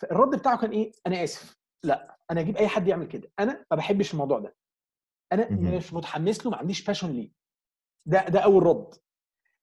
فالرد 0.00 0.38
بتاعه 0.38 0.58
كان 0.60 0.70
إيه؟ 0.70 0.92
أنا 1.06 1.24
آسف. 1.24 1.56
لأ 1.84 2.18
أنا 2.30 2.40
أجيب 2.40 2.56
أي 2.56 2.68
حد 2.68 2.88
يعمل 2.88 3.06
كده. 3.06 3.30
أنا 3.38 3.64
ما 3.70 3.76
بحبش 3.76 4.12
الموضوع 4.12 4.38
ده. 4.38 4.54
أنا. 5.32 5.76
مش 5.76 5.92
متحمس 5.92 6.44
له 6.46 6.50
ما 6.50 6.56
عنديش 6.56 6.84
passion 6.84 7.10
ليه. 7.10 7.30
ده 8.06 8.28
ده 8.28 8.40
أول 8.40 8.62
رد. 8.62 8.94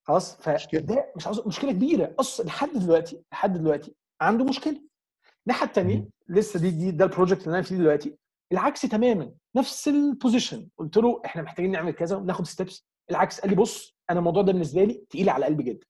خلاص. 0.04 0.36
فده 0.36 1.14
مش 1.16 1.26
عاوز 1.26 1.48
مشكلة 1.48 1.72
كبيرة. 1.72 2.16
أصلا 2.20 2.46
لحد 2.46 2.70
دلوقتي 2.74 3.24
لحد 3.32 3.58
دلوقتي 3.58 3.96
عنده 4.22 4.46
مشكلة. 4.46 4.82
الناحية 5.48 5.68
الثانية. 5.68 6.10
لسه 6.30 6.60
دي, 6.60 6.72
دي 6.72 6.92
ده 6.92 7.06
ال 7.06 7.10
project 7.10 7.42
اللي 7.48 7.56
أنا 7.56 7.62
فيه 7.64 7.76
دلوقتي. 7.76 8.18
العكس 8.52 8.82
تماما. 8.82 9.34
نفس 9.56 9.88
ال 9.88 9.97
position 9.97 10.70
قلت 10.78 10.98
له 10.98 11.22
إحنا 11.26 11.42
محتاجين 11.42 11.72
نعمل 11.72 11.92
كذا 11.92 12.16
وناخد 12.16 12.46
steps 12.46 12.86
العكس 13.12 13.40
قال 13.42 13.50
لي 13.50 13.56
بص 13.56 13.96
أنا 14.10 14.20
الموضوع 14.20 14.42
ده 14.44 14.52
بالنسبة 14.52 14.84
لي 14.84 15.06
تقيل 15.10 15.30
على 15.30 15.46
قلبي 15.46 15.64
جدا. 15.64 15.88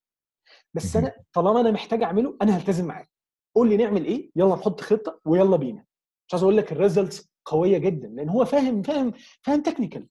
بس. 0.74 0.96
أنا 0.96 1.12
طالما 1.34 1.60
أنا 1.62 1.72
محتاج 1.72 2.03
أعمله 2.03 2.38
أنا 2.42 2.58
هلتزم 2.58 2.86
معاك 2.86 3.10
قول 3.56 3.70
لي 3.70 3.77
نعمل 3.77 4.06
إيه؟ 4.06 4.32
يلا 4.36 4.56
نحط 4.56 4.82
خطة 4.82 5.20
ويلا 5.25 5.56
بينا. 5.58 5.86
مش 6.27 6.34
عايز 6.34 6.44
أقول 6.44 6.58
لك 6.58 6.72
ال 6.72 6.79
results 6.79 7.33
قوية 7.45 7.77
جدا 7.77 8.07
لأن 8.07 8.29
هو 8.29 8.45
فاهم 8.45 8.81
فاهم 8.81 9.13
فاهم 9.41 9.62
technical 9.63 10.08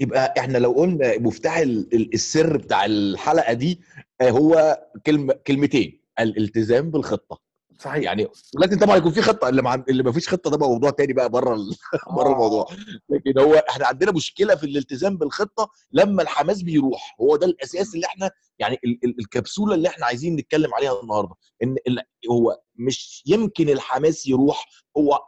يبقى 0.00 0.34
إحنا 0.38 0.58
لو 0.58 0.72
قلنا 0.72 1.18
مفتاح 1.18 1.56
ال- 1.56 1.94
ال- 1.94 2.14
السر 2.14 2.56
بتاع 2.56 2.84
الحلقة 2.84 3.52
دي 3.52 3.80
آه، 4.20 4.30
هو 4.30 4.82
كلمه 5.06 5.34
كلمتين 5.46 6.00
الالتزام 6.20 6.90
بالخطة. 6.90 7.45
صحيح. 7.78 8.02
يعني 8.04 8.28
لكن 8.60 8.78
طبعا 8.78 8.96
يكون 8.96 9.12
في 9.12 9.22
خطة 9.22 9.48
اللي 9.48 9.62
مع... 9.62 9.74
اللي 9.88 10.02
ما 10.02 10.12
فيش 10.12 10.28
خطة 10.28 10.50
ده 10.50 10.56
بقى 10.56 10.68
موضوع 10.68 10.90
تاني 10.90 11.12
بقى 11.12 11.28
بره 11.30 11.54
ال... 11.54 11.76
بره 12.16 12.28
آه. 12.28 12.32
الموضوع. 12.32 12.66
لكن 13.08 13.38
هو 13.40 13.54
إحنا 13.54 13.86
عندنا 13.86 14.12
مشكلة 14.12 14.54
في 14.54 14.64
الالتزام 14.66 15.16
بالخطة 15.16 15.70
لما 15.92 16.22
الحماس 16.22 16.62
بيروح. 16.62 17.16
هو 17.20 17.36
ده 17.36 17.46
الأساس 17.46 17.94
اللي 17.94 18.06
إحنا 18.06 18.30
يعني 18.58 18.78
ال... 18.84 18.98
ال... 19.04 19.14
الكبسولة 19.20 19.74
اللي 19.74 19.88
إحنا 19.88 20.06
عايزين 20.06 20.36
نتكلم 20.36 20.74
عليها 20.74 21.00
النهارده. 21.02 21.34
إن 21.62 21.76
ال... 21.88 21.98
هو 22.30 22.60
مش 22.76 23.22
يمكن 23.26 23.68
الحماس 23.68 24.26
يروح 24.26 24.66
هو 24.96 25.18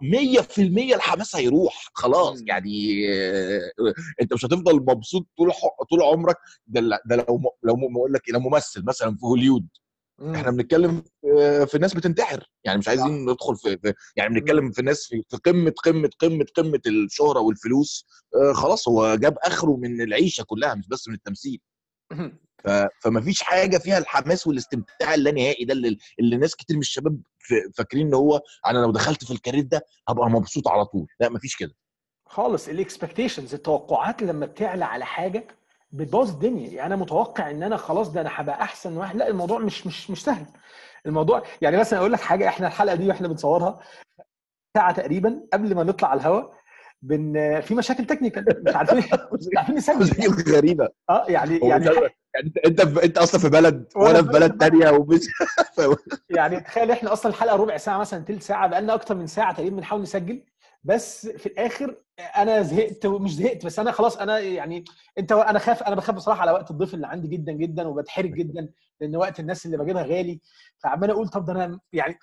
100% 0.42 0.58
الحماس 0.94 1.36
هيروح. 1.36 1.90
خلاص. 1.94 2.42
يعني 2.46 3.04
أنت 4.22 4.34
مش 4.34 4.44
هتفضل 4.44 4.76
مبسوط 4.76 5.26
طول 5.38 5.52
ح- 5.52 5.84
طول 5.90 6.02
عمرك. 6.02 6.36
ده 6.66 6.80
ل- 6.80 6.98
ده 7.06 7.16
لو 7.16 7.38
م- 7.38 7.68
لو 7.68 7.74
بقول 7.94 8.12
لك 8.12 8.28
إيه، 8.28 8.34
لو 8.34 8.40
ممثل 8.40 8.84
مثلا 8.84 9.10
في 9.16 9.26
هوليود 9.26 9.66
مم. 10.18 10.34
إحنا 10.34 10.50
بنتكلم 10.50 11.02
في- 11.66 11.78
ناس 11.80 11.94
بتنتحر. 11.94 12.50
يعني 12.64 12.78
مش 12.78 12.88
عايزين 12.88 13.24
ندخل 13.30 13.56
في, 13.56 13.78
في 13.78 13.94
يعني 14.16 14.34
بنتكلم 14.34 14.70
في 14.72 14.82
ناس 14.82 15.06
في, 15.06 15.22
قمة 15.44 15.70
قمة 15.84 16.10
قمة 16.18 16.46
قمة 16.56 16.80
الشهرة 16.86 17.40
والفلوس. 17.40 18.06
آه 18.36 18.52
خلاص 18.52 18.88
هو 18.88 19.14
جاب 19.14 19.36
آخره 19.42 19.76
من 19.76 20.00
العيشة 20.00 20.44
كلها 20.44 20.74
مش 20.74 20.88
بس 20.88 21.08
من 21.08 21.14
التمثيل. 21.14 21.60
ف... 22.64 22.68
فما 23.02 23.20
فيش 23.20 23.42
حاجة 23.42 23.78
فيها 23.78 23.98
الحماس 23.98 24.46
والاستمتاع 24.46 25.14
اللانهائي 25.14 25.64
ده 25.64 25.72
اللي, 25.72 25.98
اللي 26.20 26.36
ناس 26.36 26.56
كتير 26.56 26.76
من 26.76 26.82
الشباب 26.82 27.20
فاكرين 27.74 28.06
إن 28.06 28.14
هو 28.14 28.40
أنا 28.66 28.78
لو 28.78 28.90
دخلت 28.90 29.24
في 29.24 29.30
ال 29.30 29.35
career 29.35 29.62
ده 29.64 29.86
هبقى 30.08 30.30
مبسوط 30.30 30.68
على 30.68 30.84
طول. 30.84 31.06
لا 31.20 31.28
ما 31.28 31.38
فيش 31.38 31.56
كده. 31.56 31.74
خالص. 32.26 32.68
ال 32.68 32.75
expectations 32.75 33.54
التوقعات 33.54 34.22
لما 34.22 34.46
بتعلى 34.46 34.84
على 34.84 35.04
حاجة 35.06 35.46
بتبوظ 35.90 36.30
الدنيا. 36.30 36.68
يعني 36.70 36.86
أنا 36.86 36.96
متوقع 36.96 37.50
إن 37.50 37.62
أنا 37.62 37.76
خلاص 37.76 38.12
ده 38.12 38.20
أنا 38.20 38.30
هبقى 38.32 38.62
أحسن 38.62 38.96
واحد. 38.96 39.16
لا 39.16 39.28
الموضوع 39.28 39.58
مش 39.58 39.86
مش 39.86 40.10
مش 40.10 40.24
سهل. 40.24 40.46
الموضوع 41.06 41.42
يعني 41.62 41.76
مثلا 41.76 41.98
أقول 41.98 42.12
لك 42.12 42.20
حاجة 42.20 42.48
إحنا 42.48 42.66
الحلقة 42.66 42.94
دي 42.94 43.08
وإحنا 43.08 43.28
بنصورها 43.28 43.80
ساعة 44.76 44.92
تقريبا 44.92 45.42
قبل 45.52 45.74
ما 45.74 45.82
نطلع 45.84 46.08
على 46.08 46.20
الهواء 46.20 46.58
بن 47.02 47.60
في 47.60 47.74
مشاكل 47.74 48.04
تكنيكال. 48.06 48.62
مش 48.68 48.76
عارفين 48.76 48.98
مش 49.32 49.48
عارفين 49.56 49.74
نسجل 49.74 49.98
مشاكل 50.00 50.52
غريبة. 50.52 50.88
آه 51.10 51.24
يعني 51.28 51.58
يعني 51.58 51.84
يعني 51.84 52.06
أنت 52.44 52.80
أنت 52.80 52.98
أنت 52.98 53.18
أصلا 53.18 53.40
في 53.40 53.48
بلد 53.48 53.88
وأنا 53.96 54.22
في 54.22 54.28
بلد 54.28 54.58
تانية 54.58 54.90
ومش 54.90 55.20
يعني 56.36 56.60
تخيل 56.60 56.90
إحنا 56.90 57.12
أصلا 57.12 57.32
الحلقة 57.32 57.56
ربع 57.56 57.76
ساعة 57.76 57.98
مثلا 57.98 58.24
تلت 58.24 58.42
ساعة 58.42 58.66
بقالنا 58.66 58.94
أكتر 58.94 59.14
من 59.14 59.26
ساعة 59.26 59.54
تقريبا 59.54 59.76
بنحاول 59.76 60.02
نسجل. 60.02 60.42
بس 60.84 61.26
في 61.26 61.46
الآخر 61.46 61.96
أنا 62.36 62.62
زهقت 62.62 63.06
مش 63.06 63.34
زهقت 63.34 63.66
بس 63.66 63.78
أنا 63.78 63.92
خلاص 63.92 64.16
أنا 64.16 64.38
يعني 64.38 64.84
أنت 65.18 65.32
أنا 65.32 65.58
خاف 65.58 65.82
أنا 65.82 65.96
بخاف 65.96 66.14
بصراحة 66.16 66.40
على 66.40 66.52
وقت 66.52 66.70
الضيف 66.70 66.94
اللي 66.94 67.06
عندي 67.06 67.28
جدا 67.28 67.52
جدا 67.52 67.88
وبتحرج 67.88 68.34
جدا 68.34 68.68
لأن 69.00 69.16
وقت 69.16 69.40
الناس 69.40 69.66
اللي 69.66 69.76
بجيبها 69.78 70.02
غالي 70.02 70.40
فعمال 70.78 71.10
أقول 71.10 71.28
طب 71.28 71.44
ده 71.44 71.52
أنا 71.52 71.80
يعني 71.92 72.18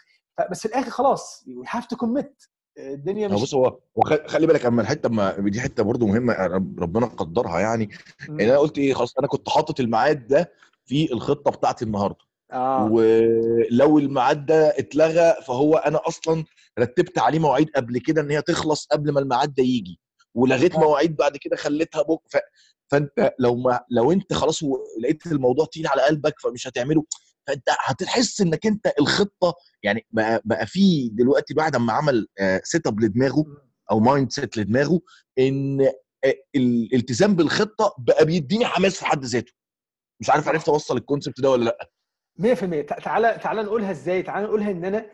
بس 0.52 0.60
في 0.60 0.66
الآخر 0.66 0.90
خلاص 0.90 1.44
we 1.48 1.66
have 1.70 1.86
to 1.86 1.96
commit 1.96 2.44
الدنيا 2.78 3.28
مش 3.28 3.42
بص 3.42 3.54
هو 3.56 3.80
خلي 4.28 4.48
بالك 4.48 4.66
أما 4.66 4.82
الحتة 4.82 5.10
ما 5.10 5.32
دي 5.40 5.62
حتة 5.62 5.84
برضو 5.84 6.08
مهمة 6.08 6.34
رب- 6.34 6.80
ربنا 6.80 7.06
قدرها 7.06 7.60
يعني 7.60 7.90
إن 8.30 8.42
أنا 8.42 8.58
قلت 8.58 8.78
إيه 8.78 8.94
خلاص 8.94 9.18
أنا 9.18 9.28
كنت 9.28 9.50
حاطط 9.50 9.80
الميعاد 9.80 10.28
ده 10.28 10.52
في 10.86 11.14
الخطة 11.14 11.52
بتاعتي 11.52 11.86
النهارده. 11.86 12.18
آه. 12.52 12.90
ولو 12.92 13.98
الميعاد 14.00 14.46
ده 14.46 14.70
اتلغى 14.80 15.34
فهو 15.48 15.76
أنا 15.78 16.00
أصلا 16.08 16.44
رتبت 16.80 17.20
عليه 17.20 17.40
مواعيد 17.40 17.70
قبل 17.76 17.98
كده 18.00 18.22
إن 18.22 18.32
هي 18.32 18.42
تخلص 18.42 18.86
قبل 18.88 19.12
ما 19.12 19.20
الميعاد 19.20 19.54
ده 19.54 19.64
يجي 19.64 20.00
ولغيت 20.36 20.76
آه. 20.76 20.80
مواعيد 20.80 21.16
بعد 21.16 21.38
كده 21.38 21.56
خليتها 21.56 22.02
back. 22.02 22.20
ف... 22.30 22.38
فأنت 22.92 23.34
لو 23.40 23.56
ما 23.56 23.80
لو 23.92 24.12
أنت 24.12 24.34
خلاص 24.34 24.64
و- 24.64 24.78
لقيت 25.02 25.26
الموضوع 25.28 25.66
تقيل 25.66 25.88
على 25.88 26.02
قلبك 26.02 26.40
فمش 26.40 26.68
هتعمله 26.68 27.04
فأنت 27.48 27.70
هتحس 27.86 28.42
إنك 28.42 28.66
أنت 28.66 28.92
الخطة 29.00 29.54
يعني 29.84 30.06
بقى 30.12 30.42
بقى 30.46 30.68
في 30.68 31.10
دلوقتي 31.10 31.54
بعد 31.54 31.76
ما 31.76 31.94
عمل 31.94 32.28
set 32.64 32.88
up 32.88 33.00
لدماغه 33.00 33.46
أو 33.92 34.00
mindset 34.00 34.58
لدماغه 34.58 35.02
إن 35.40 35.82
آه، 36.26 36.34
الالتزام 36.56 37.36
بالخطة 37.36 37.96
بقى 37.98 38.26
بيديني 38.26 38.66
حماس 38.66 39.00
في 39.00 39.06
حد 39.06 39.26
ذاته. 39.26 39.52
مش 40.22 40.30
عارف 40.30 40.48
عرفت 40.48 40.70
أوصل 40.70 40.98
ال 40.98 41.03
concept 41.03 41.42
ده 41.42 41.50
ولا 41.52 41.64
لأ؟ 41.66 41.90
100% 42.56 42.86
تع- 42.86 43.00
تعالى 43.00 43.40
تعالى 43.44 43.64
نقولها 43.64 43.92
إزاي؟ 43.92 44.24
تعالى 44.24 44.46
نقولها 44.48 44.72
إن 44.72 44.86
أنا 44.86 45.06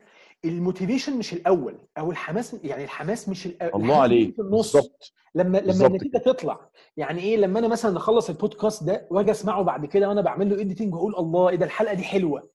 ال 0.46 0.52
motivation 0.52 1.18
مش 1.18 1.34
الأول 1.34 1.88
أو 1.98 2.12
الحماس 2.12 2.56
يعني 2.64 2.84
الحماس 2.84 3.30
مش 3.30 3.46
الأول 3.46 3.82
الله 3.82 4.02
عليك 4.02 4.36
في 4.36 4.42
النص. 4.42 4.74
بالظبط 4.76 5.14
لما 5.36 5.58
لما 5.58 5.60
بالظبط 5.68 5.90
النتيجة 5.90 6.18
تطلع 6.18 6.70
يعني 6.98 7.22
إيه 7.22 7.38
لما 7.38 7.60
أنا 7.60 7.68
مثلا 7.68 7.98
أخلص 7.98 8.30
البودكاست 8.30 8.84
ده 8.84 9.08
وأجي 9.12 9.32
أسمعه 9.32 9.62
بعد 9.64 9.86
كده 9.86 10.10
وأنا 10.10 10.22
بعمل 10.22 10.50
له 10.50 10.62
editing 10.62 10.94
وأقول 10.96 11.16
الله 11.16 11.50
إيه 11.50 11.56
ده 11.56 11.66
الحلقة 11.66 11.94
دي 11.94 12.04
حلوة. 12.04 12.50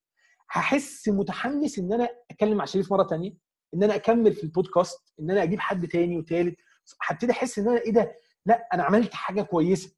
هحس 0.50 1.09
متحمس 1.09 1.78
إن 1.78 1.93
أنا 1.93 2.09
أتكلم 2.31 2.57
مع 2.57 2.64
شريف 2.64 2.93
مرة 2.93 3.02
تانية 3.02 3.33
إن 3.75 3.83
أنا 3.83 3.95
أكمل 3.95 4.33
في 4.33 4.45
البودكاست 4.45 5.12
إن 5.21 5.31
أنا 5.31 5.43
أجيب 5.43 5.61
حد 5.61 5.88
تاني 5.88 6.16
وتالت. 6.19 6.57
هبتدي 7.02 7.33
أحس 7.33 7.59
إن 7.59 7.69
أنا 7.69 7.81
إيه 7.81 7.93
ده 7.93 8.14
لا 8.47 8.69
أنا 8.75 8.83
عملت 8.83 9.14
حاجة 9.14 9.43
كويسة. 9.43 9.97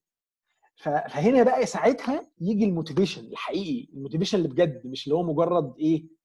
فهنا 0.77 1.43
بقى 1.43 1.67
ساعتها 1.67 2.29
يجي 2.41 2.65
ال 2.65 2.70
motivation 2.70 3.25
الحقيقي 3.25 3.89
ال 3.95 3.99
motivation 3.99 4.39
اللي 4.39 4.49
بجد 4.49 4.83
مش 4.87 5.05
اللي 5.07 5.15
هو 5.15 5.23
مجرد 5.23 5.75
إيه 5.79 6.18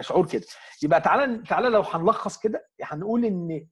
شعور 0.00 0.26
كده. 0.26 0.46
يبقى 0.82 1.00
تعالى 1.00 1.42
تعالى 1.48 1.68
لو 1.68 1.80
هنلخص 1.80 2.38
كده 2.38 2.68
هنقول 2.82 3.24
إن 3.24 3.66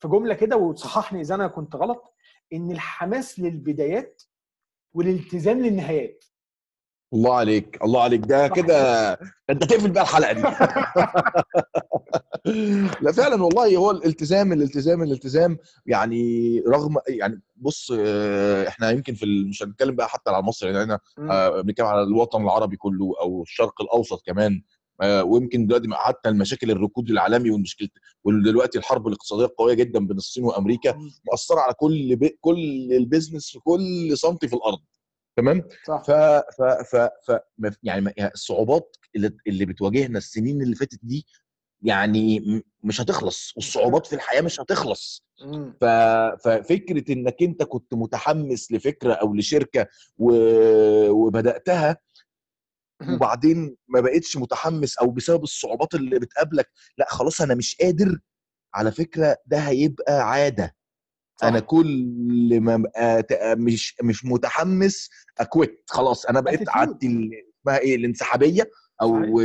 في 0.00 0.08
جملة 0.08 0.34
كده 0.34 0.56
وتصححني 0.56 1.20
إذا 1.20 1.34
أنا 1.34 1.46
كنت 1.48 1.76
غلط 1.76 2.14
إن 2.52 2.70
الحماس 2.70 3.38
للبدايات 3.40 4.22
والالتزام 4.94 5.60
للنهايات. 5.60 6.24
الله 7.14 7.34
عليك 7.36 7.78
الله 7.84 8.02
عليك. 8.02 8.20
ده 8.20 8.48
كده 8.48 9.12
أنت 9.50 9.64
تقفل 9.64 9.90
بقى 9.90 10.02
الحلقة 10.02 10.32
دي. 10.32 10.42
لا 13.04 13.12
فعلا 13.12 13.42
والله 13.44 13.76
هو 13.76 13.90
الالتزام 13.90 14.52
الالتزام 14.52 15.02
الالتزام. 15.02 15.58
يعني 15.86 16.60
رغم 16.68 16.94
يعني 17.08 17.40
بص 17.56 17.92
آه، 17.98 18.68
إحنا 18.68 18.90
يمكن 18.90 19.14
في 19.14 19.44
مش 19.48 19.62
هنتكلم 19.62 19.96
بقى 19.96 20.08
حتى 20.08 20.30
على 20.30 20.42
مصر 20.42 20.66
يعني 20.66 20.82
إحنا. 20.82 21.00
آه، 21.18 21.60
بنتكلم 21.60 21.86
على 21.86 22.02
الوطن 22.02 22.42
العربي 22.42 22.76
كله 22.76 23.14
أو 23.20 23.42
الشرق 23.42 23.82
الأوسط 23.82 24.26
كمان. 24.26 24.52
آه، 24.54 24.81
ويمكن 25.24 25.66
دلوقتي 25.66 25.88
حتى 25.92 26.28
المشاكل 26.28 26.70
الركود 26.70 27.10
العالمي 27.10 27.50
والمشكلة 27.50 27.88
ودلوقتي 28.24 28.78
الحرب 28.78 29.06
الاقتصادية 29.08 29.44
القويه 29.44 29.74
جدا 29.74 30.06
بين 30.06 30.16
الصين 30.16 30.44
وأمريكا. 30.44 30.92
مأثرة 31.30 31.60
على 31.60 31.74
كل 31.74 32.16
بي 32.16 32.38
كل 32.40 32.92
ال 32.92 32.98
business 32.98 33.50
في 33.50 33.58
كل 33.58 34.12
سنتي 34.18 34.48
في 34.48 34.56
الأرض 34.56 34.78
تمام 35.36 35.62
صح 35.86 36.02
ف 36.06 36.10
ف 36.10 36.62
ف 36.62 36.96
ف 36.96 37.38
يعني 37.82 38.12
يعني 38.16 38.32
الصعوبات 38.34 38.96
اللي, 39.16 39.30
اللي 39.46 39.64
بتواجهنا 39.66 40.18
السنين 40.18 40.62
اللي 40.62 40.74
فاتت 40.76 40.98
دي 41.02 41.26
يعني 41.82 42.40
مش 42.84 43.00
هتخلص 43.00 43.52
والصعوبات 43.56 44.06
في 44.06 44.12
الحياة 44.14 44.40
مش 44.40 44.60
هتخلص. 44.60 45.24
ف... 45.80 45.84
ففكرة 46.44 47.12
إنك 47.12 47.42
أنت 47.42 47.62
كنت 47.62 47.94
متحمس 47.94 48.72
لفكرة 48.72 49.12
أو 49.12 49.34
لشركة 49.34 49.86
و... 50.18 50.32
وبدأتها 51.10 51.96
وبعدين 53.14 53.76
ما 53.88 54.00
بقتش 54.00 54.36
متحمس 54.36 54.98
أو 54.98 55.10
بسبب 55.10 55.42
الصعوبات 55.42 55.94
اللي 55.94 56.18
بتقابلك 56.18 56.70
لأ 56.98 57.06
خلاص 57.10 57.40
أنا 57.40 57.54
مش 57.54 57.76
قادر. 57.80 58.18
على 58.74 58.92
فكرة 58.92 59.36
ده 59.46 59.58
هيبقى 59.58 60.30
عادة. 60.30 60.74
صح. 61.40 61.46
أنا 61.46 61.60
كل 61.60 62.58
ما 62.60 62.74
ابقى 62.74 63.22
ت- 63.22 63.38
مش 63.58 63.96
مش 64.02 64.24
متحمس 64.24 65.10
a 65.38 65.47
quit 65.47 65.84
خلاص 65.90 66.26
أنا 66.26 66.40
بقيت 66.40 66.68
عادتي 66.68 67.06
اسمها 67.60 67.78
إيه 67.78 67.96
الانسحابية 67.96 68.70
أو 69.02 69.40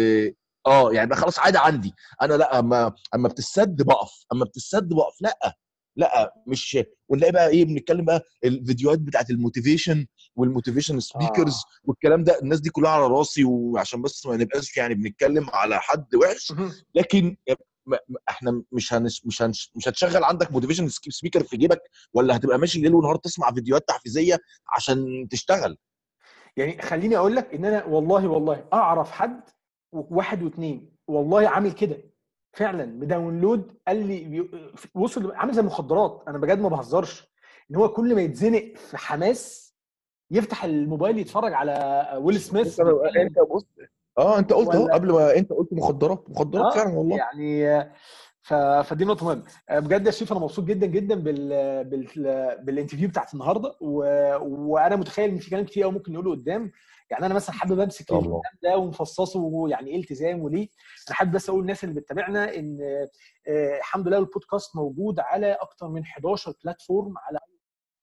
آه 0.68 0.94
يعني 0.94 1.16
خلاص 1.16 1.40
عادة 1.40 1.60
عندي. 1.60 1.94
أنا 2.22 2.34
لأ 2.34 2.60
أما 2.60 2.94
أما 3.16 3.28
بتسد 3.30 3.82
بقف. 3.82 4.12
أما 4.34 4.46
بتسد 4.46 4.90
بقف 4.90 5.22
لأ. 5.22 5.58
لا 5.98 6.34
مش 6.48 6.78
ونلاقي 7.10 7.32
بقى 7.32 7.48
إيه 7.50 7.66
بنتكلم 7.66 8.06
بقى 8.06 8.24
الفيديوهات 8.44 9.00
بتاعت 9.00 9.30
ال 9.30 9.37
motivation 9.37 10.08
وال 10.36 10.46
motivation 10.46 11.00
speakers 11.00 11.54
آه. 11.54 11.90
والكلام 11.90 12.24
ده 12.24 12.40
الناس 12.40 12.60
دي 12.60 12.70
كلها 12.70 12.92
على 12.92 13.08
راسي 13.08 13.44
وعشان 13.44 14.02
بس 14.02 14.26
ما 14.26 14.36
نبقاش 14.38 14.78
يعني 14.78 14.94
بنتكلم 14.94 15.50
على 15.54 15.80
حد 15.80 16.16
وحش. 16.16 16.54
لكن 16.96 17.38
إحنا 18.30 18.64
مش 18.72 18.94
هنش 18.94 19.26
مش 19.26 19.42
هنش 19.42 19.72
مش 19.76 19.88
هتشغل 19.88 20.24
عندك 20.24 20.52
motivation 20.52 20.88
speaker 20.90 21.44
في 21.44 21.58
جيبك 21.58 21.82
ولا 22.14 22.36
هتبقى 22.36 22.58
ماشي 22.60 22.80
ليل 22.82 22.94
ونهار 22.96 23.16
تسمع 23.16 23.52
فيديوهات 23.52 23.88
تحفيزية 23.88 24.40
عشان 24.76 25.28
تشتغل. 25.32 25.78
يعني 26.58 26.82
خليني 26.82 27.18
أقول 27.18 27.36
لك 27.36 27.54
إن 27.54 27.66
أنا 27.66 27.86
والله 27.86 28.28
والله 28.28 28.66
أعرف 28.74 29.12
حد 29.12 29.42
واحد 29.92 30.44
واثنين 30.44 30.96
والله 31.08 31.50
عامل 31.50 31.72
كده. 31.72 31.98
فعلا 32.58 33.00
ب 33.00 33.08
download 33.08 33.72
قال 33.88 34.08
لي 34.08 34.24
بي- 34.24 34.50
وصل 34.96 35.32
عامل 35.32 35.54
زي 35.54 35.62
المخدرات. 35.62 36.24
أنا 36.28 36.38
بجد 36.38 36.60
ما 36.60 36.70
بهزرش. 36.70 37.32
إن 37.72 37.76
هو 37.76 37.90
كل 37.90 38.16
ما 38.16 38.22
يتزنق 38.22 38.74
في 38.76 38.98
حماس 38.98 39.74
يفتح 40.32 40.64
الموبايل 40.64 41.18
يتفرج 41.18 41.54
على 41.54 42.08
ويل 42.22 42.40
سميث. 42.40 42.80
أنت 43.18 43.40
بص 43.52 43.66
آه 44.18 44.40
أنت 44.40 44.54
قلت 44.54 44.70
أهو 44.70 44.88
قبل 44.88 45.12
ما 45.12 45.36
أنت 45.36 45.54
قلت 45.54 45.74
مخدرات. 45.74 46.30
مخدرات 46.30 46.66
آه 46.66 46.76
فعلا 46.76 46.98
والله. 46.98 47.18
يعني 47.18 47.84
ف... 48.42 48.54
فدي 48.54 49.06
نقطة 49.06 49.26
مهمة. 49.26 49.44
بجد 49.72 50.06
يا 50.06 50.12
شريف 50.12 50.32
أنا 50.32 50.42
مبسوط 50.42 50.66
جدا 50.66 50.86
جدا 50.88 51.16
بال... 51.16 51.50
بال... 51.86 52.06
بال 52.64 52.72
interview 52.72 53.10
بتاعت 53.10 53.34
النهارده. 53.34 53.76
و... 53.82 53.98
وأنا 54.42 54.96
متخيل 54.96 55.30
إن 55.30 55.38
في 55.38 55.50
كلام 55.50 55.66
كتير 55.66 55.84
قوي 55.84 55.92
ممكن 55.92 56.14
نقوله 56.14 56.32
قدام. 56.32 56.72
يعني 57.12 57.26
أنا 57.26 57.34
مثلا 57.34 57.56
حابب 57.56 57.80
أمسك 57.80 58.02
الكلام 58.02 58.42
ده 58.64 58.78
ونفصصه 58.78 59.70
يعني 59.70 59.90
إيه 59.92 59.98
التزام 60.00 60.42
وليه. 60.42 60.68
أنا 61.08 61.16
حابب 61.16 61.32
بس 61.32 61.50
أقول 61.50 61.62
للناس 61.62 61.84
اللي 61.84 61.96
بتتابعنا 62.02 62.56
إن 62.56 62.78
آه، 63.48 63.78
الحمد 63.78 64.08
لله 64.08 64.18
البودكاست 64.18 64.76
موجود 64.76 65.20
على 65.20 65.52
أكتر 65.54 65.88
من 65.88 66.02
11 66.02 66.54
platform 66.64 67.14
على 67.18 67.40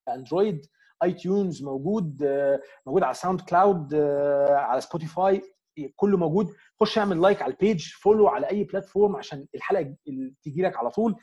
أندرويد 0.09 0.67
iTunes 1.03 1.63
موجود 1.63 2.23
آه، 2.23 2.61
موجود 2.87 3.03
على 3.03 3.15
SoundCloud 3.15 3.95
آه، 3.95 4.55
على 4.57 4.81
Spotify 4.81 5.43
كله 5.97 6.17
موجود. 6.19 6.55
خش 6.81 6.99
اعمل 6.99 7.21
like 7.21 7.43
على 7.43 7.53
ال 7.53 7.60
page 7.60 7.89
follow 7.89 8.29
على 8.29 8.51
أي 8.51 8.65
platform 8.65 9.17
عشان 9.17 9.47
الحلقة 9.55 9.95
تيجي 10.43 10.63
لك 10.63 10.77
على 10.77 10.91
طول. 10.91 11.17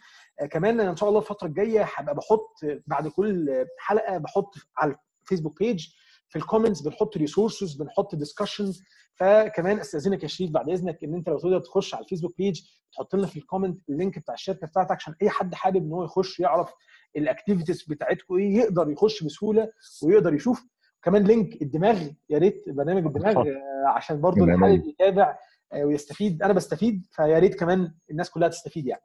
كمان 0.51 0.79
إن 0.79 0.95
شاء 0.95 1.09
الله 1.09 1.19
الفترة 1.19 1.47
الجاية 1.47 1.83
هبقى 1.95 2.15
بحط 2.15 2.55
بعد 2.87 3.07
كل 3.07 3.65
حلقة 3.79 4.17
بحط 4.17 4.53
على 4.77 4.95
ال 5.21 5.25
Facebook 5.25 5.59
page 5.59 5.87
في 6.31 6.35
ال 6.35 6.40
comments 6.40 6.81
بنحط 6.81 7.17
resources 7.17 7.73
بنحط 7.73 8.15
discussion 8.15 8.73
فكمان 9.15 9.79
استأذنك 9.79 10.23
يا 10.23 10.27
شريف 10.27 10.51
بعد 10.51 10.69
إذنك 10.69 11.03
إن 11.03 11.13
أنت 11.13 11.29
لو 11.29 11.39
تقدر 11.39 11.59
تخش 11.59 11.95
على 11.95 12.03
ال 12.03 12.07
Facebook 12.07 12.37
page 12.37 12.61
تحط 12.93 13.15
لنا 13.15 13.27
في 13.27 13.37
ال 13.37 13.44
comment 13.44 13.89
ال 13.89 13.95
link 13.95 14.19
بتاع 14.19 14.33
الشركة 14.33 14.67
بتاعتك 14.67 14.91
عشان 14.91 15.15
أي 15.21 15.29
حد 15.29 15.55
حابب 15.55 15.77
إن 15.85 15.91
هو 15.91 16.03
يخش 16.03 16.39
يعرف 16.39 16.73
ال 17.15 17.21
activities 17.21 17.83
بتاعتكم 17.83 18.35
إيه 18.35 18.55
يقدر 18.57 18.89
يخش 18.89 19.23
بسهولة 19.23 19.71
ويقدر 20.03 20.33
يشوف. 20.33 20.67
كمان 21.03 21.23
link 21.23 21.61
الدماغ 21.61 22.07
يا 22.29 22.37
ريت 22.37 22.63
برنامج 22.69 23.05
الدماغ 23.05 23.37
آه، 23.47 23.87
عشان 23.87 24.21
برضو 24.21 24.43
اللي 24.43 24.57
حابب 24.57 24.85
يتابع 24.85 25.37
آه، 25.73 25.83
ويستفيد. 25.83 26.43
أنا 26.43 26.53
بستفيد 26.53 27.05
فيا 27.11 27.39
ريت 27.39 27.59
كمان 27.59 27.93
الناس 28.11 28.29
كلها 28.29 28.47
تستفيد 28.47 28.87
يعني. 28.87 29.01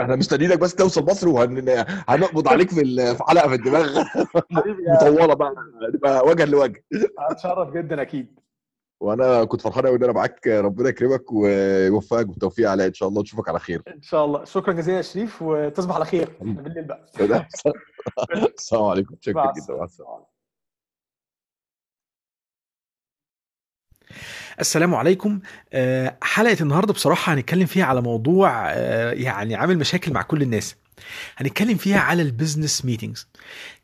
إحنا 0.00 0.16
مستنيينك 0.16 0.58
بس 0.58 0.74
توصل 0.74 1.04
مصر 1.04 1.28
وهنقبض 1.28 2.48
عليك 2.48 2.70
في 2.70 2.80
ال- 2.80 3.16
في 3.16 3.54
الدماغ. 3.54 4.02
مطولة 4.50 5.34
بقى. 5.34 5.54
نبقى 5.94 6.26
وجها 6.26 6.46
لوجه. 6.46 6.84
اتشرف 7.18 7.74
جدا 7.74 8.02
أكيد. 8.02 8.40
وأنا 9.00 9.44
كنت 9.44 9.60
فرحان 9.60 9.86
قوي 9.86 9.96
إن 9.96 10.04
أنا 10.04 10.12
معاك. 10.12 10.46
ربنا 10.46 10.88
يكرمك 10.88 11.32
ويوفقك 11.32 12.26
بالتوفيق 12.26 12.70
على 12.70 12.86
إن 12.86 12.94
شاء 12.94 13.08
الله 13.08 13.22
نشوفك 13.22 13.48
على 13.48 13.58
خير. 13.58 13.82
إن 13.88 14.02
شاء 14.02 14.24
الله. 14.24 14.44
شكرا 14.44 14.72
جزيلا 14.72 14.96
يا 14.96 15.02
شريف 15.02 15.42
وتصبح 15.42 15.94
على 15.94 16.04
خير. 16.04 16.32
بالليل 16.40 16.84
بقى. 16.84 17.06
السلام 18.58 18.84
عليكم. 18.84 19.14
شكرا 19.20 19.52
جدا. 19.52 19.74
مع 19.74 19.84
السلامة. 19.84 20.29
السلام 24.60 24.94
عليكم. 24.94 25.40
آه، 25.72 26.16
حلقة 26.22 26.56
النهاردة 26.60 26.92
بصراحة 26.92 27.34
هنتكلم 27.34 27.66
فيها 27.66 27.84
على 27.84 28.00
موضوع 28.00 28.70
آه، 28.70 29.12
يعني 29.12 29.54
عامل 29.54 29.78
مشاكل 29.78 30.12
مع 30.12 30.22
كل 30.22 30.42
الناس. 30.42 30.76
هنتكلم 31.36 31.76
فيها 31.76 31.98
على 32.00 32.22
ال 32.22 32.29
business 32.29 32.84
meetings 32.84 33.28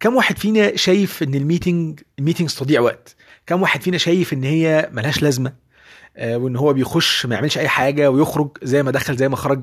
كم 0.00 0.14
واحد 0.16 0.38
فينا 0.38 0.76
شايف 0.76 1.22
إن 1.22 1.34
ال 1.35 1.43
meeting 1.43 2.00
ال 2.18 2.22
meetings 2.22 2.54
تضيع 2.54 2.80
وقت؟ 2.80 3.16
كم 3.46 3.62
واحد 3.62 3.82
فينا 3.82 3.98
شايف 3.98 4.32
إن 4.32 4.44
هي 4.44 4.88
ملهاش 4.92 5.22
لازمة؟ 5.22 5.48
آه، 5.50 5.54
وإن 6.18 6.57
هو 6.57 6.72
بيخش 6.72 7.26
ما 7.26 7.35
يعملش 7.35 7.59
أي 7.59 7.68
حاجة 7.68 8.11
ويخرج 8.11 8.48
زي 8.62 8.83
ما 8.83 8.90
دخل 8.90 9.16
زي 9.16 9.29
ما 9.29 9.37
خرج. 9.37 9.62